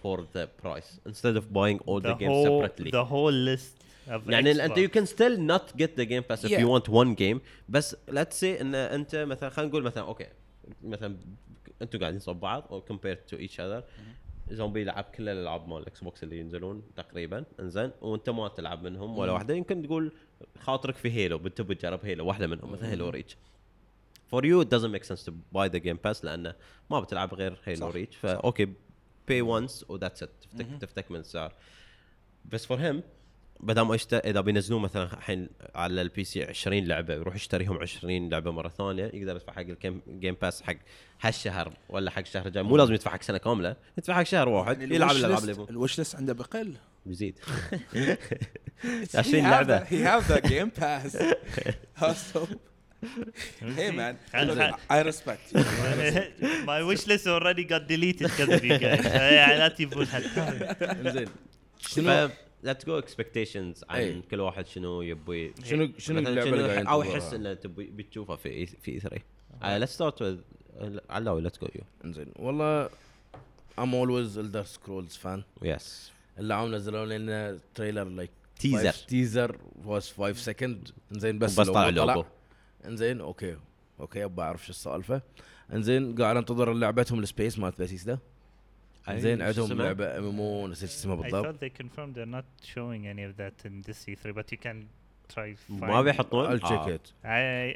[0.03, 3.77] for the price instead of buying all the games separately the whole list
[4.27, 7.41] يعني انت you can still not get the game pass if you want one game
[7.69, 10.38] بس let's say ان أنت مثلا خلينا نقول مثلا okay okay,
[10.83, 11.17] مثلا
[11.81, 13.83] أنتوا قاعدين صوب بعض or compared to each other.
[14.51, 17.45] زومبي يلعب كل الألعاب مال ال Xbox اللي ينزلون تقريبا.
[17.59, 17.91] انزين.
[18.01, 19.53] وأنت ما تلعب منهم ولا واحدة.
[19.53, 20.11] يمكن تقول
[20.59, 22.71] خاطرك في Halo بتبي تجرب Halo واحدة منهم.
[22.71, 23.37] مثلا Halo Reach
[24.35, 26.55] For you it doesn't make sense to buy the game pass لأنه
[26.91, 28.65] ما بتلعب غير Halo Reach فا okay
[29.31, 30.47] pay once و that's it.
[30.51, 31.53] تفتك تفتك من السعر.
[32.45, 33.03] بس for him
[33.59, 34.13] بدل ما يشت...
[34.13, 39.03] إذا بينزلون مثلا الحين على ال PC 20 لعبة يروح يشتريهم 20 لعبة مرة ثانية
[39.13, 40.75] يقدر يدفع حق ال game game pass حق
[41.21, 44.81] هالشهر ولا حق الشهر الجاي مو لازم يدفع حق سنة كاملة يدفع حق شهر واحد
[44.81, 46.73] يعني يلعب الألعاب اللي الوش list عنده بقل.
[47.05, 47.39] بيزيد.
[48.83, 50.21] He 20 have لعبة.
[50.21, 51.17] the game pass.
[52.33, 52.47] So
[53.77, 54.17] hey man.
[54.33, 55.63] And- look, I respect you.
[56.71, 59.05] My wish list already got deleted because of you guys.
[59.05, 60.75] يعني لا تجيبون هالكلام.
[61.13, 61.27] زين.
[61.79, 62.29] شنو
[62.65, 64.21] let's go expectations عن أي.
[64.31, 68.35] كل واحد شنو يبي شنو شنو مثلاً اللعبة اللي قاعد أو؟ يحس انه تبي بتشوفه
[68.35, 70.39] في في 3 let's start with
[71.09, 71.83] علاوي let's go you.
[72.05, 72.27] إنزين.
[72.35, 72.89] والله
[73.79, 75.43] I'm always Elder Scrolls fan.
[75.63, 75.83] Yes.
[76.39, 82.13] اللي نزلوا لنا تريلر لايك teaser teaser was 5 second إنزين بس بس طلع طلع.
[82.13, 82.25] لوجو
[82.85, 83.57] إنزين okay.
[83.99, 85.21] okay ابى أعرف شو السالفه
[85.73, 88.17] إنزين قاعد أنتظر لعبتهم ال space مالت باتيستا
[89.11, 92.65] انزين عندهم لعبة ام ام أو نسيت اسمها I بالضبط thought they confirmed they're not
[92.67, 94.77] showing any of that in this E3, but you can
[95.35, 95.55] try.
[95.69, 96.97] ما find- بيحطون I'll check آه.
[96.97, 97.09] it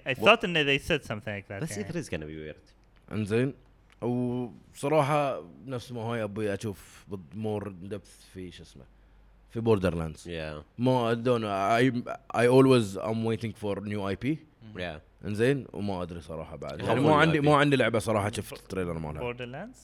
[0.07, 1.61] I I thought that they said something like that.
[1.63, 1.93] بس يعني.
[1.93, 2.71] E3 is gonna be weird
[3.11, 3.53] انزين
[4.01, 7.05] وصراحة نفس ما هاي أبي أشوف
[7.35, 8.83] more depth في شو اسمه
[9.51, 12.03] في Borderlands yeah ما don't I
[12.35, 14.37] I always I'm waiting for new IP
[14.77, 17.39] yeah انزين وما أدري صراحة بعد يعني new مو عندي.
[17.39, 19.77] مو عندي لعبة صراحة شفت ال trailer مالها Borderlands.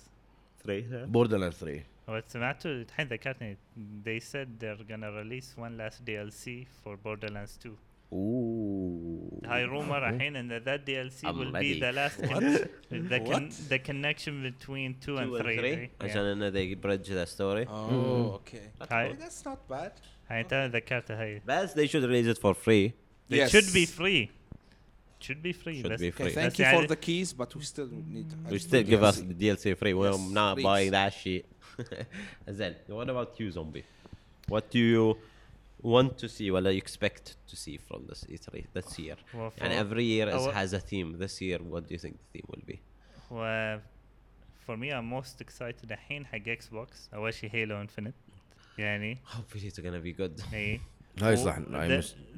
[0.63, 3.57] 3 Borderlands 3 هو سمعتوا الحين ذكرتني
[4.05, 6.49] they said they're gonna release one last DLC
[6.83, 7.69] for Borderlands 2
[8.13, 11.73] oh هاي rumor الحين ان that DLC I'm will ready.
[11.73, 12.43] be the last What?
[13.11, 18.39] the, con- the connection between 2 and 3 عشان انه they bridge the story oh
[18.39, 19.91] okay هاي that's not bad
[20.27, 22.91] هاي انت ذكرتها هاي بس they should release it for free
[23.31, 23.51] it Yes.
[23.51, 24.27] should be free
[25.20, 26.34] should be free Should بس be okay free.
[26.34, 29.16] thank بس you for يعني- the keys but we still need you still give us
[29.20, 29.28] DLC.
[29.30, 30.66] the DLC free we're Yes, not please.
[30.70, 31.44] buying that shit
[32.60, 33.84] then what about you zombie
[34.52, 35.04] what do you
[35.94, 39.62] want to see ولا you expect to see from this E3 this year Well, for-
[39.64, 42.28] and every year is, our- has a theme this year what do you think the
[42.34, 42.78] theme will be
[43.30, 43.78] و
[44.66, 48.14] for me I'm most excited الحين حق اكس بوكس اول شيء هيلو انفنت
[48.78, 50.80] يعني hopefully it's gonna be good اي
[51.23, 51.57] هاي صح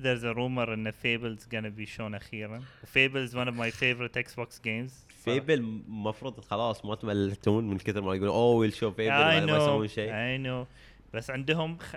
[0.01, 2.61] there's a rumor إن Fable's gonna be shown أخيرا.
[2.85, 4.91] Fable is one of my favorite Xbox games.
[5.25, 9.87] Fable المفروض خلاص ما تملتون من كثر ما يقولون oh we'll show Fable ما يسوون
[9.87, 10.11] شيء.
[10.11, 10.67] I know.
[11.13, 11.95] بس عندهم خ...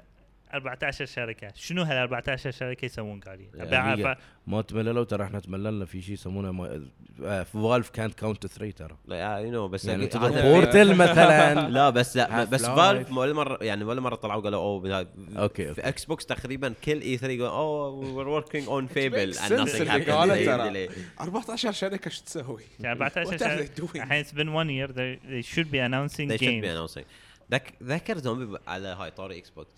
[0.55, 4.17] 14 شركة شنو هال 14 شركة يسوون قاعدين يا أبي أعرف ميجا.
[4.47, 6.89] ما تمللوا ترى إحنا تمللنا في شيء يسمونه ما...
[7.25, 10.09] آه، في فالف كانت كاونت 3 ترى لا you know بس يعني
[10.43, 12.67] Portal مثلا لا بس لا بس.
[12.67, 15.07] Valve ولا مره يعني ولا مرة طلعوا قالوا oh
[15.37, 15.81] okay، في.
[15.89, 20.89] Xbox تقريبا كل E3 يقول oh we're working on Fable ترى.
[21.21, 23.97] 14 شركة شو تسوي؟ يعني 14 What are شركة they doing?
[23.97, 27.05] الحين it's been one year they, they should be announcing they should be games announcing
[27.53, 29.71] ذك ذكر زومبي على هاي طاري Xbox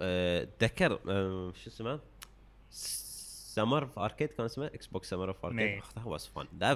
[0.00, 2.00] آه، ذكر آه، شو اسمه؟
[2.70, 5.58] Summer of Arcade كان اسمه؟ Xbox Summer of Arcade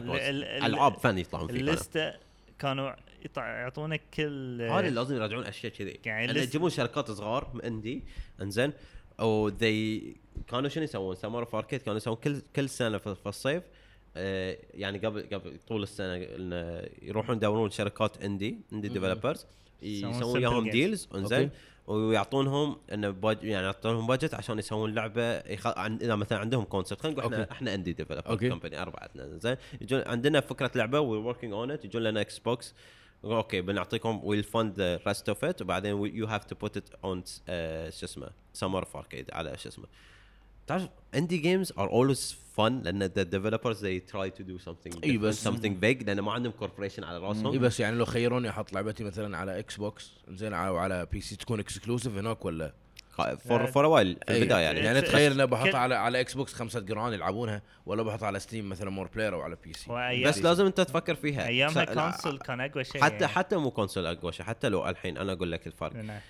[0.00, 1.70] was ال- ال- ألعاب fun يطلعون فيه كانوا.
[1.72, 2.14] ال list
[2.58, 2.92] كانوا
[3.36, 6.00] يعطونك كل هذا لازم يراجعون أشياء كذي.
[6.04, 8.02] يعني يجيبون شركات صغار indie
[8.42, 8.72] انزين.
[9.20, 10.16] أو ذي
[10.48, 13.62] كانوا شنو يسوون؟ Summer of Arcade كانوا يسوون كل كل سنة في, في الصيف
[14.16, 16.14] آه، يعني قبل قبل طول السنة
[17.02, 19.46] يروحون يدورون شركات indie indie developers
[19.82, 21.50] يسوون وياهم deals انزين.
[21.91, 23.45] ويعطونهم إنه بج...
[23.45, 25.66] يعني يعطونهم budget عشان يسوون لعبة يخ...
[25.66, 25.97] عن...
[25.97, 27.52] إذا مثلا عندهم concept خلينا نقول إحنا okay.
[27.53, 28.48] إحنا indie developer.
[28.48, 29.38] company أربعتنا.
[29.38, 29.57] زين.
[29.80, 32.74] يجون عندنا فكرة لعبة we're working on it يجون لنا Xbox
[33.24, 37.22] okay بنعطيكم we'll fund rest of it وبعدين you have to put it on
[37.91, 39.86] شو اسمه Summer of Arcade على شو اسمه.
[40.66, 45.18] تعرف indie games are always fun لأن the developers they try to do something إي
[45.18, 47.58] different, بس- something big لأن ما عندهم corporation على اي راسهم.
[47.58, 52.16] بس يعني لو خيروني أحط لعبتي مثلا على Xbox زين على على PC تكون exclusive
[52.16, 52.72] هناك ولا؟
[53.38, 54.38] for for while في أي.
[54.42, 54.78] البداية يعني.
[54.80, 58.38] يعني بس- تخيل إنه كل- بحطها على على Xbox خمسة جرعان يلعبونها ولا بحطها على
[58.40, 61.46] Steam مثلا more player أو على PC بس لازم أنت تفكر فيها.
[61.46, 63.26] أيامها console كان أقوى شيء حتى يعني.
[63.28, 64.46] حتى مو console أقوى شيء.
[64.46, 65.92] حتى لو الحين أنا أقول لك الفرق.
[65.96, 66.20] نعم.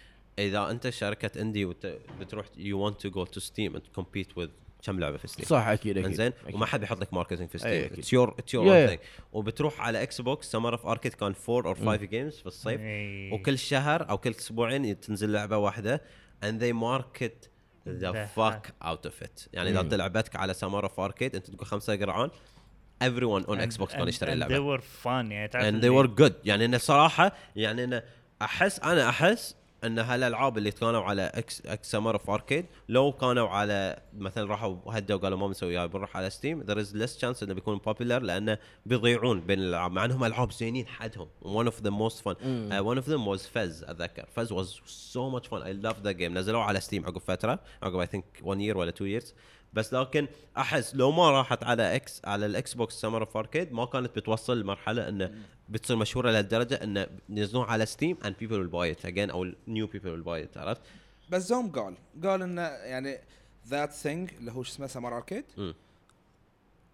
[0.47, 1.87] إذا أنت شركه indie وت...
[2.21, 4.49] بتروح you want to go to Steam and compete with
[4.83, 6.55] كم لعبة في Steam صح أكيد أكيد إنزين أكيد.
[6.55, 7.99] وما حد بيحط لك marketing في أي Steam.
[7.99, 8.97] it's your it's your
[9.33, 12.81] وبتروح على Xbox Summer of Arcade كان 4 or 5 games في الصيف.
[12.81, 13.31] إي.
[13.33, 16.03] وكل شهر أو كل أسبوعين تنزل لعبة واحدة
[16.45, 17.49] and they market
[17.87, 18.27] the ده.
[18.27, 19.49] fuck out of it.
[19.53, 22.31] يعني إذا أنت لعبتك على Summer of Arcade أنت تقول خمسة قرعان
[23.05, 24.55] everyone on And- Xbox كان and- يشتري and اللعبة.
[24.57, 26.33] they were fun يعني تعرف and اللي- they were good.
[26.45, 28.03] يعني انه صراحة يعني انه
[28.43, 29.55] أحس أنا أحس
[29.85, 34.77] إن هالألعاب اللي كانوا على إكس إكس سمر اوف اركيد لو كانوا على مثلا راحوا
[34.89, 38.01] هدوا وقالوا ما بنسوي هاي بنروح على Steam there is less chance إنه بيكونوا popular
[38.23, 42.35] لأنه بيضيعون بين الألعاب مع إنهم ألعاب زينين حدهم one of the most fun.
[42.35, 44.27] uh, one of them was Fez أتذكر.
[44.37, 45.63] Fez was so much fun.
[45.63, 46.33] I love the game.
[46.35, 49.27] نزلوه على Steam عقب فترة عقب I think one year ولا two years.
[49.73, 53.85] بس لكن أحس لو ما راحت على إكس على الاكس بوكس سمر اوف اركيد ما
[53.85, 55.35] كانت بتوصل لمرحلة إنه
[55.69, 59.87] بتصير مشهورة لهالدرجة إنه ينزلون على Steam and people will buy it again أو new
[59.87, 60.81] people will buy it عرفت؟
[61.31, 61.95] بس زوم قال
[62.25, 63.19] قال إنه يعني
[63.69, 65.45] ذات ثينج اللي هو شو اسمه سمر اركيد.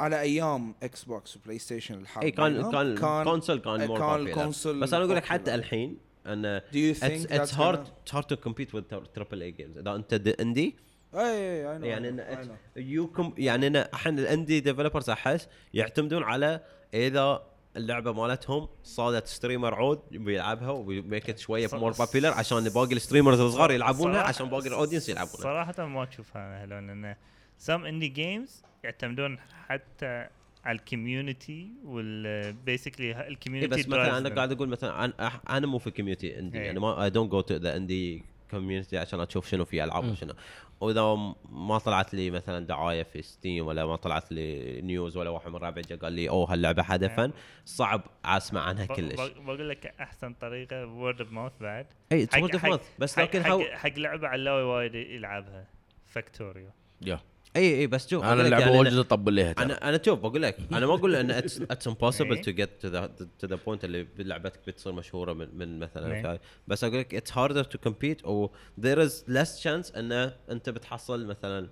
[0.00, 4.02] على أيام Xbox و PlayStation الحرب اي كان كان console كان كان popular.
[4.02, 5.24] ال console بس أنا أقول لك.
[5.24, 6.62] حتى الحين انه hard
[7.00, 10.76] gonna- it's hard to compete with triple A games إذا أنت indie
[11.16, 16.22] اي اي اي يعني انه you come يعني انه الحين ال indie developers أحس يعتمدون
[16.22, 16.60] على
[16.94, 17.42] إذا
[17.76, 23.40] اللعبة مالتهم صادت streamer عود بيلعبها وبي make شوية more popular عشان باقي ال streamers
[23.40, 25.42] الصغار يلعبونها عشان باقي ال audience يلعبونها.
[25.42, 27.16] صراحة ما أشوفها أنا لأن
[27.58, 29.38] some indie games يعتمدون
[29.68, 30.26] حتى
[30.64, 35.30] على ال community وال basically إيه ال community بس مثلا أنا قاعد أقول مثلا أنا
[35.50, 36.58] أنا مو في community indie.
[36.58, 40.34] يعني ما I don't go to the indie community عشان أشوف شنو في ألعاب وشنو.
[40.80, 41.14] وإذا
[41.48, 45.56] ما طلعت لي مثلا دعاية في Steam ولا ما طلعت لي news ولا واحد من
[45.56, 47.30] ربعي جا قال لي أوه هاللعبة هدفا
[47.64, 49.14] صعب أسمع عنها كلش.
[49.14, 51.86] بقول لك أحسن طريقة word of mouth بعد.
[52.12, 54.94] إي حق- word of حق- mouth بس حق- لكن حق, how حق لعبة علاوي وايد
[54.94, 55.66] يلعبها
[56.04, 56.70] Factorio
[57.02, 57.20] yeah.
[57.56, 59.54] إي إي بس شوف أنا اللعبة يعني واجد أطبل لها.
[59.58, 62.40] أنا أنا شوف بقول لك أنا ما أقول إن it's impossible.
[62.40, 63.10] to get to the
[63.44, 66.38] the point اللي لعبتك بتصير مشهورة من, من مثلا
[66.68, 68.50] بس أقول لك it's harder to compete أو
[68.80, 71.68] there is less chance إن أنت بتحصل مثلا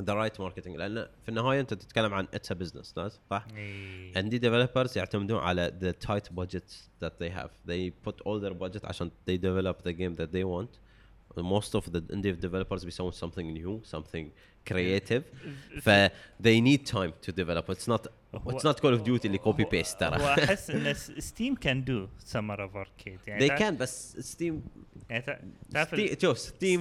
[0.00, 2.94] the right marketing لأن في النهاية أنت تتكلم عن it's a business
[3.30, 3.46] صح؟
[4.16, 7.50] عندي developers يعتمدون على the tight budgets that they have.
[7.68, 10.85] They put all their budget عشان they develop the game that they want.
[11.42, 14.26] Most of the indie developers بيسوون something new something
[14.72, 15.22] creative
[15.80, 15.90] ف
[16.42, 18.06] they need time to develop it's not
[18.36, 22.62] it's not Call of Duty اللي copy paste ترى احس ان ستيم كان دو سمر
[22.62, 24.54] اوف اركيد يعني they can بس Steam
[25.10, 25.38] يعني تع-
[25.72, 26.80] تعرف شوف is Steam,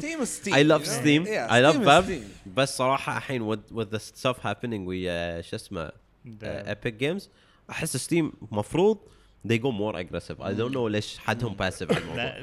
[0.54, 0.86] I love?
[0.86, 2.50] Steam I love Steam.
[2.56, 5.92] بس صراحة الحين with, the stuff happening ويا شو اسمه uh,
[6.44, 7.24] Epic Games
[7.70, 8.98] احس ستيم مفروض
[9.50, 12.40] they go more aggressive I don't know ليش حدهم passive على الموضوع لا-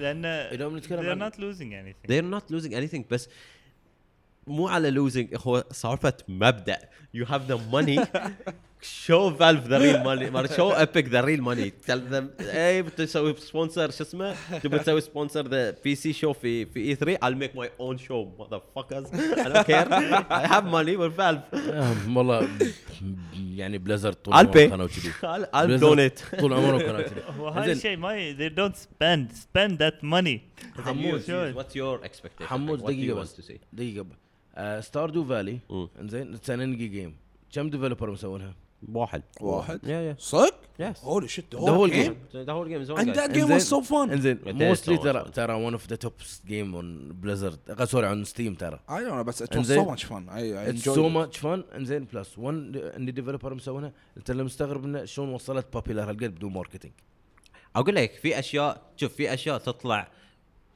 [0.57, 3.29] لأن بنتكلم they're not losing anything they're not losing anything بس
[4.47, 6.79] مو على losing هو سالفة مبدأ
[7.17, 8.07] you have the money
[8.83, 11.73] show Valve the real money show Epic the real money
[12.41, 17.17] اي بتسوي sponsor شو اسمه؟ تبي تسوي sponsor the PC show في في e E3
[17.17, 19.07] I'll make my own show motherfuckers.
[19.15, 19.89] I don't care.
[20.31, 21.43] I have money with valve.
[22.17, 22.49] والله
[23.35, 25.13] يعني Blizzard طول عمرهم كانوا كذي.
[25.57, 26.41] I'll donate.
[26.41, 27.23] طول عمرهم كانوا كذي.
[27.41, 30.39] وهذا الشيء ما they don't spend spend that money.
[30.85, 31.23] حمود.
[31.55, 32.47] what's your expectation?
[32.47, 33.53] حمود دقيقة بس.
[33.73, 34.07] دقيقة
[34.81, 35.59] Stardew Valley
[36.01, 37.13] إنزين it's an indie
[37.53, 38.55] كم developer مسوينها؟
[38.89, 41.05] واحد واحد yeah yeah صدق؟ Yes.
[41.05, 42.15] Holy shit The whole game.
[42.33, 43.17] the whole game is on And guys.
[43.17, 44.11] that game was so fun.
[44.13, 45.31] انزين mostly ترى.
[45.35, 46.13] ترى one of the top
[46.47, 49.85] game on Blizzard sorry on Steam ترى don't know بس it was إنزين.
[49.85, 50.09] so much fun.
[50.29, 51.13] I, I it's enjoyed so it.
[51.13, 56.03] much fun انزين plus one indie developer مسوينها انت اللي مستغرب انه شلون وصلت popular
[56.11, 56.93] هالقد بدون marketing
[57.77, 60.09] أقول لك في أشياء شوف في أشياء تطلع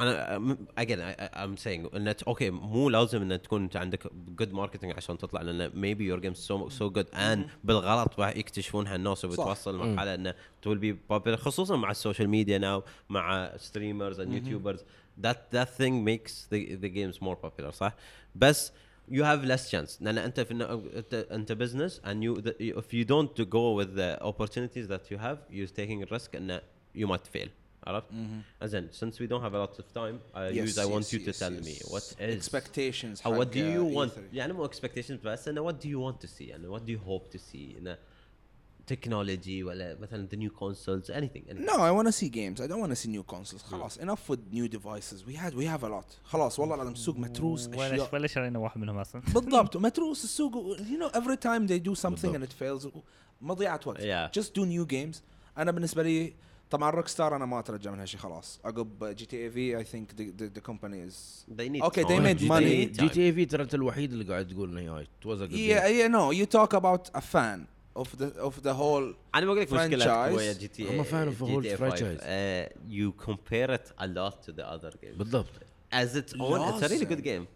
[0.01, 5.19] أنا again I'm saying إن okay مو لازم إن تكون أنت عندك good marketing عشان
[5.19, 10.35] تطلع لأن maybe your game so good ان بالغلط راح يكتشفونها الناس وبتوصل لمرحلة انه
[10.63, 14.85] to be popular خصوصا مع ال social media now مع streamers and youtubers
[15.21, 17.95] that that thing makes the games more popular صح؟
[18.35, 18.73] بس
[19.11, 20.03] you have less chance.
[20.03, 20.55] لأن أنت في
[20.97, 25.39] أنت أنت بزنس and you if you don't go with the opportunities that you have
[25.51, 26.61] you're taking a risk and
[26.95, 27.49] you might fail.
[27.88, 28.06] عرفت؟
[28.64, 31.04] as in since we don't have a lot of time I Yes, use I want
[31.06, 31.66] yes, you to yes, tell yes.
[31.66, 33.96] me what is expectations or what حق do you E3.
[33.96, 36.92] want يعني مو expectations بس انه what do you want to see يعني what do
[36.92, 37.98] you hope to see انه
[38.94, 41.66] technology ولا مثلا the new consoles anything, anything.
[41.66, 42.60] No, I want to see games.
[42.62, 43.62] I don't want to see new consoles.
[43.64, 45.26] خلاص enough with new devices.
[45.26, 46.06] We had we have a lot.
[46.24, 50.78] خلاص والله العظيم السوق متروس ولا اشياء ولا شرينا واحد منهم اصلا بالضبط متروس السوق
[50.78, 52.84] you know every time they do something and بالضبط.
[52.84, 52.88] it fails
[53.42, 54.40] مضيعة وقت Yeah.
[54.42, 55.18] just do new games
[55.58, 56.34] انا بالنسبة لي
[56.71, 58.61] طبعا Rockstar أنا ما أترجى منها شيء خلاص.
[58.65, 63.45] عقب GTA V I think the company is okay they made money GT A V
[63.45, 66.75] ترى أنت الوحيد اللي قاعد تقول إنه هاي توز ا جيم يا no you talk
[66.75, 67.67] about a fan
[67.97, 71.51] of the of the whole أنا بقول لك مشكلة ويا GTA هم fan of the
[71.51, 72.21] whole franchise
[72.89, 75.47] you compare it a lot to the other game بالضبط.
[75.93, 77.47] as it own it's a really good game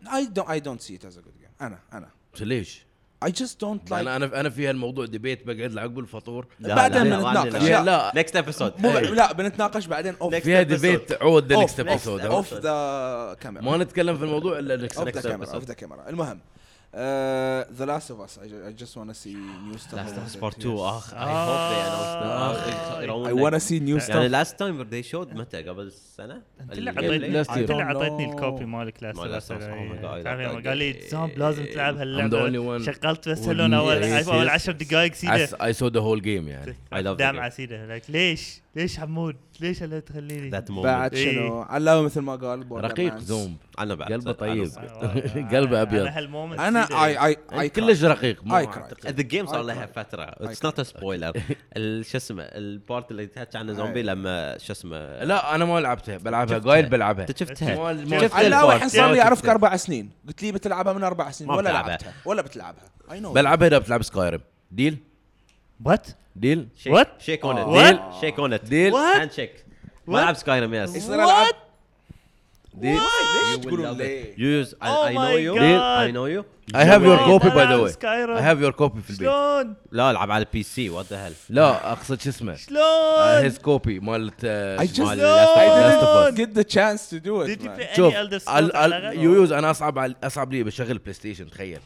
[0.50, 2.10] I don't see it as a good game أنا أنا.
[2.40, 2.89] ليش؟
[3.24, 7.04] I just don't like أنا أنا أنا في هالموضوع debate بقعد لعقب الفطور لا، بعدين
[7.04, 7.52] بنتناقش.
[7.52, 8.12] لا، لا.
[8.14, 10.62] لا next episode مو لا بنتناقش بعدين off فيها.
[10.62, 12.24] debate عود the next next ابيسود episode.
[12.24, 15.54] off the camera ما نتكلم في الموضوع إلا كاميرا episode.
[15.54, 16.40] off the camera المهم
[16.96, 19.34] The Last of Us I just want to see
[19.68, 20.80] new stuff Last of Us about Part it, 2 yes.
[20.80, 23.26] آخ I hope they announced آه.
[23.26, 23.30] it.
[23.30, 26.90] I want to see new يعني last time they showed متى قبل سنة؟ أنت اللي
[26.90, 27.70] ال game عطيتني play؟ Last أنت.
[27.70, 28.30] اللي عطيتني.
[28.30, 29.18] ال copy مالك Last
[29.52, 29.56] that
[30.26, 31.00] يوم قال لي.
[31.10, 34.52] زامب لازم تلعب هاللعبة شغلت بس هلون اول أول it.
[34.52, 37.38] 10 دقائق سيدة I saw the whole game يعني I love the دام game.
[37.38, 40.72] على سيده ليش ليش حمود ليش هلا تخليني That moment.
[40.72, 41.32] بعد إيه.
[41.32, 43.18] شنو علاوي مثل ما قال رقيق.
[43.18, 44.68] زومب أنا بعد قلبه طيب.
[45.54, 46.00] قلبه أبيض.
[46.00, 48.52] أنا هالمومنت أنا I I أي كلش رقيق.
[48.52, 49.20] أعتقد.
[49.20, 49.88] The game صار لها
[50.54, 51.40] not a spoiler.
[51.76, 54.02] ال- شو اسمه البارت اللي تحكي عنه زومبي.
[54.02, 56.58] لما شو اسمه لا أنا ما لعبتها بلعبها.
[56.58, 57.26] قايل بلعبها.
[57.28, 58.04] أنت شفتها.
[58.20, 58.74] شفت علاوي البارت.
[58.76, 60.10] الحين صار لي اعرفك أربع سنين.
[60.28, 61.68] قلت لي بتلعبها من أربع سنين ولا.
[61.70, 62.84] لعبتها ولا بتلعبها.
[63.08, 63.26] I know.
[63.26, 64.98] بلعبها إذا بتلعب سكايرم ديل
[65.84, 66.06] وات
[66.36, 67.06] ديل What?
[67.18, 67.58] شيك اون.
[67.58, 69.64] ات شيك اون ات ديل هاند شيك
[70.06, 71.54] ما العب سكايرم يس يصير العب
[72.74, 73.68] ديل ليش it.
[73.96, 75.06] ليه؟ يوز Oh.
[75.06, 76.44] I know you.
[76.74, 77.90] I have your شلون copy by the ألعب way.
[77.90, 81.26] سكايرم؟ I have your copy في البيت شلون لا ألعب على البي سي وات ذا
[81.26, 82.82] هيل لا أقصد شو اسمه؟ شلون
[83.42, 84.88] هيز كوبي مالت مال
[86.64, 87.78] chance to do Did it you man.
[87.78, 88.14] play شوف؟
[89.12, 91.78] يويوز أنا أصعب أصعب لي بشغل بلاي ستيشن تخيل.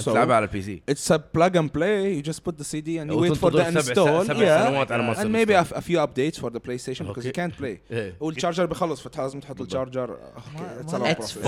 [0.00, 2.98] So, تلعبها على البي سي it's a plug and play you just put the CD
[2.98, 5.80] and you wait for the سبع install سبع yeah سنوات على ما and maybe a,
[5.80, 7.40] few updates for the PlayStation because you Okay.
[7.42, 8.14] can't play إيه.
[8.20, 9.72] والشارجر بيخلص فلازم تحط fun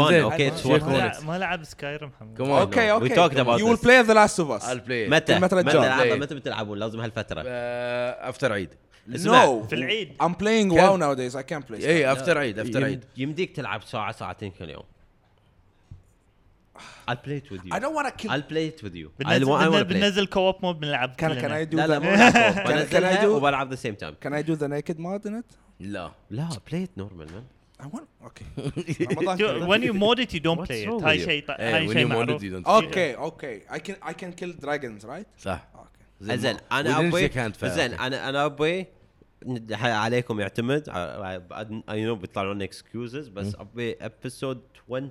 [0.08, 0.30] زين.
[0.30, 2.72] okay it's شيك worth ما لعب- سكايرم حمود Come on.
[2.72, 3.14] Okay, We okay.
[3.14, 7.00] talked about you will play The Last of Us I'll play متى متى بتلعبون لازم
[7.00, 8.68] هالفترة افتر عيد.
[9.08, 10.12] No في العيد.
[10.22, 12.12] I'm playing؟ WoW nowadays I can't play اي.
[12.12, 14.82] افتر عيد افتر عيد يمديك تلعب ساعة ساعتين كل يوم
[17.08, 19.08] I'll play it with you I don't want to kill I'll play it with you
[19.20, 19.86] I بننزل wa- I بننزل- it.
[19.92, 21.50] بننزل كوب مود بنلعب can, can.
[21.52, 24.14] I do لا لا the مو نلعب can I بنزلها do وبلعب ذا سيم تايم
[24.24, 27.44] can I do the naked mod in it لا لا play it normal man
[27.80, 28.46] I want okay
[29.70, 31.18] when you mod it you don't play it هاي?
[31.18, 35.68] شيء إيه، هاي شيء معروف okay okay I can I can kill dragons right صح
[35.74, 35.88] okay
[36.20, 37.30] زين أنا أبوي.
[37.62, 38.86] زين أنا أنا أبوي
[39.80, 40.88] عليكم يعتمد
[41.90, 45.10] I know بيطلعون excuses بس ابي episode 20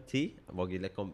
[0.53, 1.13] باقي لكم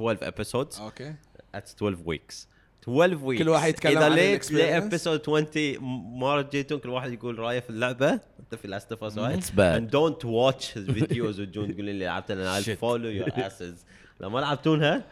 [0.00, 1.12] 12 episodes okay
[1.54, 2.48] it's 12 weeks
[2.82, 4.50] 12 weeks كل واحد يتكلم إذا عن ليت.
[4.52, 5.46] ل episode 20
[5.80, 8.10] م- ما رجيتون كل واحد يقول رأيه في اللعبة.
[8.40, 9.80] انت في Last of Us It's bad.
[9.80, 12.78] and don't watch his videos وتجون تقولون لي لعبت أنا I'll Shit.
[12.80, 13.84] follow your asses.
[14.20, 15.04] لو ما لعبتونها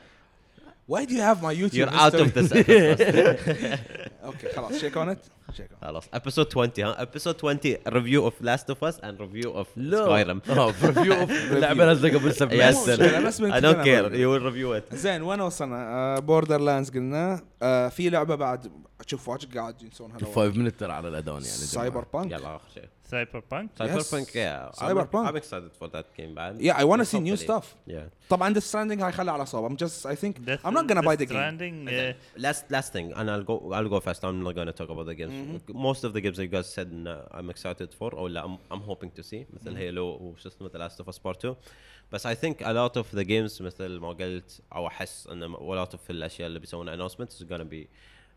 [0.93, 3.39] why do you have my YouTube you're out of this episode
[4.31, 5.19] okay خلاص shake on it
[5.83, 10.07] خلاص episode 20 ها episode 20 review of Last of Us and review of لا
[10.07, 14.81] Skyrim آه ريفيو اوف لعبه نازله قبل سبع بس I don't care you will review
[14.81, 18.73] it زين وين وصلنا؟ بوردر لاندز قلنا آه في لعبه بعد
[19.07, 22.89] أشوف واجد قاعد ينسونها 5 minutes ترى على الاذان يعني سايبر بانك يلا اخر شيء
[23.08, 24.12] سايبر بانك سايبر Yes.
[24.14, 25.16] بانك yeah Cyberpunk.
[25.16, 27.62] I'm, I'm excited for that game بعد Yeah, I want to But see new hopefully-
[27.62, 27.66] stuff.
[27.90, 31.02] yeah طبعا Death Stranding هاي خلي على صوب I'm just I think I'm not gonna
[31.10, 32.14] buy the game Stranding uh,
[32.46, 35.16] last last thing and I'll go I'll go fast I'm not gonna talk about the
[35.22, 38.56] games most of the games you guys said uh, I'm excited for or لا, I'm,
[38.74, 41.56] I'm hoping to see مثل هيلو وشو اسمه The Last of Us Part 2
[42.12, 45.58] بس I think a lot of the games مثل ما قلت او احس ان a
[45.58, 47.88] lot of الاشياء اللي بيسوونها announcements is gonna be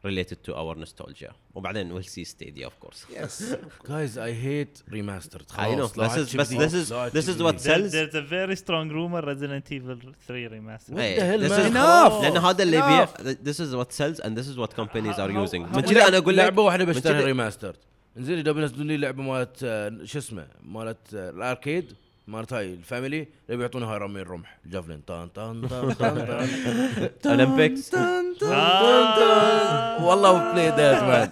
[0.06, 3.44] related to our nostalgia وبعدين we'll see Stadia of course Yes.
[3.90, 7.92] جايز اي هيت ريماسترد I know this is بس this is this is what sells
[7.92, 9.98] there's a very strong rumor Resident Evil
[10.28, 10.92] 3 remaster.
[10.94, 11.62] What إيه، the hell, man?
[11.62, 12.22] is- Enough.
[12.24, 13.06] لأن هذا اللي يبيع
[13.44, 16.38] this is what sells and this is what companies are using من كذا أنا أقول
[16.38, 17.76] لك لعبه واحدة من بشتريها remastered
[18.18, 21.94] انزين اذا بينزلوا لي لعبه مالت آه، شو اسمه مالت آه، ال arcade
[22.28, 24.58] مالت هاي ال family اللي رمي الرمح.
[24.66, 25.02] javelin.
[25.08, 30.06] طان طان طان طان طان Olympics آه.
[30.06, 31.30] والله play that man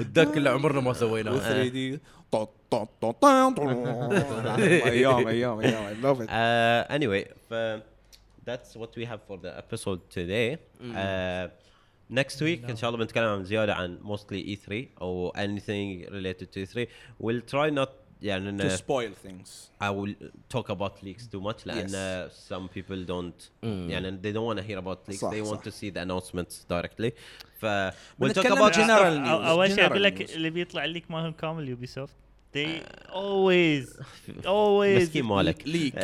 [0.00, 1.98] الدك اللي عمرنا ما سويناه 3D.
[2.32, 3.58] طط طط طط طط.
[3.58, 5.94] أيام أيام أيام.
[5.94, 6.28] I love it.
[6.28, 7.80] Uh, anyway, uh,
[8.44, 10.58] that's what we have for the episode today.
[10.80, 11.48] Uh,
[12.10, 16.66] next week إن شاء الله بنتكلم عن زيادة عن mostly E3 أو anything related to
[16.66, 16.86] E3.
[17.22, 17.88] We'll try not
[18.22, 19.48] يعني To إن spoil things.
[19.80, 20.14] I will
[20.56, 24.78] talk about leaks too much لأن some people don't يعني they don't want to hear
[24.78, 25.20] about leaks.
[25.20, 25.62] صح، they want صح.
[25.64, 27.10] to see the announcements directly.
[27.60, 27.66] ف
[28.20, 29.46] we'll talk about general news.
[29.48, 30.30] اول شيء أقول لك.
[30.34, 32.14] اللي بيطلع ليك مالهم كامل يوبي سوفت
[32.56, 33.86] they always
[34.44, 35.62] always مسكين مالك.
[35.62, 35.94] Leak.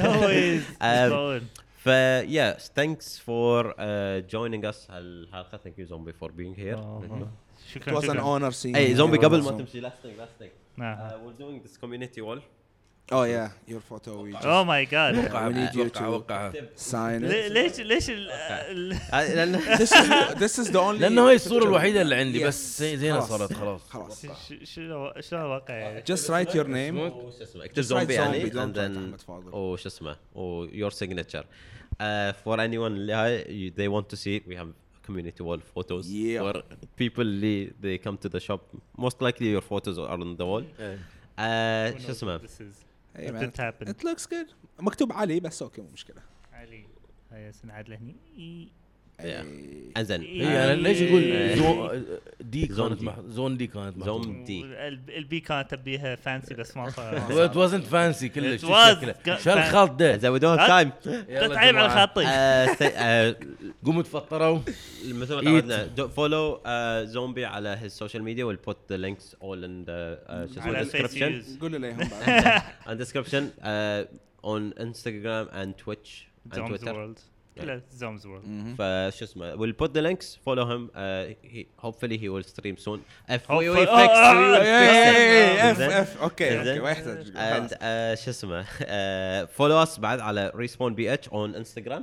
[0.00, 1.42] always Um.
[1.84, 1.88] ف
[2.26, 7.02] yes thanks for uh, joining us هالحلقه thank you zombie for being here آه.
[7.04, 9.50] It شكرا was an شكرا honor seeing you زومبي here قبل ما.
[9.50, 10.63] تمشي last thing last thing نعم.
[10.78, 10.82] Uh,
[11.24, 12.40] we're doing this community wall
[13.12, 16.02] Oh yeah, your photo we just اوه ماي جاد وقع We need you وقع to-
[16.12, 17.50] وقع sign it.
[17.52, 22.14] ليش ليش ال- آه، This is this is the only لأنه هاي الصورة الوحيده اللي
[22.14, 22.44] عندي.
[22.44, 23.28] بس زي- زينه خلاص.
[23.28, 27.82] صارت خلاص خلاص ش- شنو شلون الواقع يعني just write your name وش اسمه اكتب
[27.82, 29.54] Just write زومبي يعني zombie, don't and write then أحمد فاضل.
[29.54, 30.16] وش اسمه
[30.72, 34.68] your signature uh, for anyone اللي هاي you- they want to see it we have
[35.06, 36.40] community wall photos Yeah.
[36.42, 36.62] for
[37.00, 38.60] people اللي they come to the shop
[38.98, 40.64] most likely your photos are on the wall
[41.38, 42.40] uh, شو اسمه
[43.16, 44.48] It looks good
[44.80, 46.84] مكتوب علي بس أوكي مو مشكله علي
[47.32, 48.16] هاي سنعاد لهني
[49.20, 49.26] إي.
[49.26, 49.74] إيه.
[49.96, 51.54] انزين هي أنا ليش أقول إيه.
[51.56, 52.04] زون
[52.40, 54.04] دي زون كانت زون دي كانت.
[54.04, 59.38] زوم دي ال- البي كانت تبيها فانسي بس ما صار It wasn't fancy كلش It
[59.44, 60.86] شو الخلط ده زين we don't have هات.
[61.04, 61.88] time يلا تعيب على.
[62.06, 63.44] خطي uh, say, uh,
[63.86, 64.60] قوموا تفطروا
[65.08, 65.40] مثل ما.
[65.42, 66.60] تعودنا فولو
[67.04, 70.76] زومبي على his social media we'll put the links all in the uh, شو اسمه
[70.76, 76.10] على description فيس قول لهم بعد and description uh, on Instagram and Twitch
[77.60, 78.74] and زومز وورلد.
[78.78, 83.00] فشو اسمه we'll put the links follow him uh, he, hopefully he will stream soon
[83.28, 85.58] if we, we Hopefully- fix Oh, we will oh, fix Hey, it.
[85.58, 86.58] hey, hey, زين؟ اف اف أوكي.
[86.58, 91.54] أوكي ما يحتاج and uh, شو اسمه uh, follow us بعد على respawn bh on
[91.64, 92.02] Instagram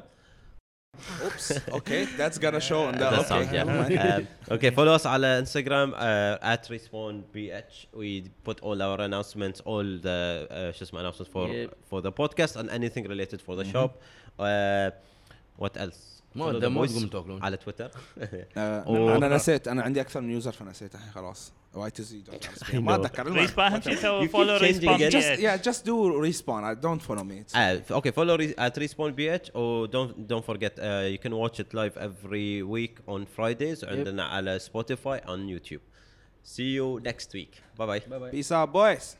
[1.23, 4.17] اوبس أوكي that's gonna show on That okay yeah.
[4.17, 7.85] Um, okay, follow us على Instagram uh, at respawn bh.
[7.93, 11.73] We put all our announcements, all the uh, شو اسمه announcements for Yep.
[11.91, 13.91] for the podcast and anything related for the shop.
[14.39, 14.91] Uh,
[15.57, 17.43] what else مو تقوم تاكلون.
[17.43, 17.91] على تويتر
[18.57, 21.53] آه، أنا نسيت أنا عندي أكثر من user فنسيت الحين خلاص.
[21.73, 22.23] واي تو زي
[22.73, 23.27] ما أتذكر
[23.59, 27.45] اهم شيء سوي follow Respawn yeah just do Respawn don't follow me
[27.91, 32.63] okay follow at Respawn BH or don't don't forget you can watch it live every
[32.63, 35.81] week on Fridays عندنا على سبوتيفاي on YouTube
[36.43, 39.17] see you next week bye bye peace up boys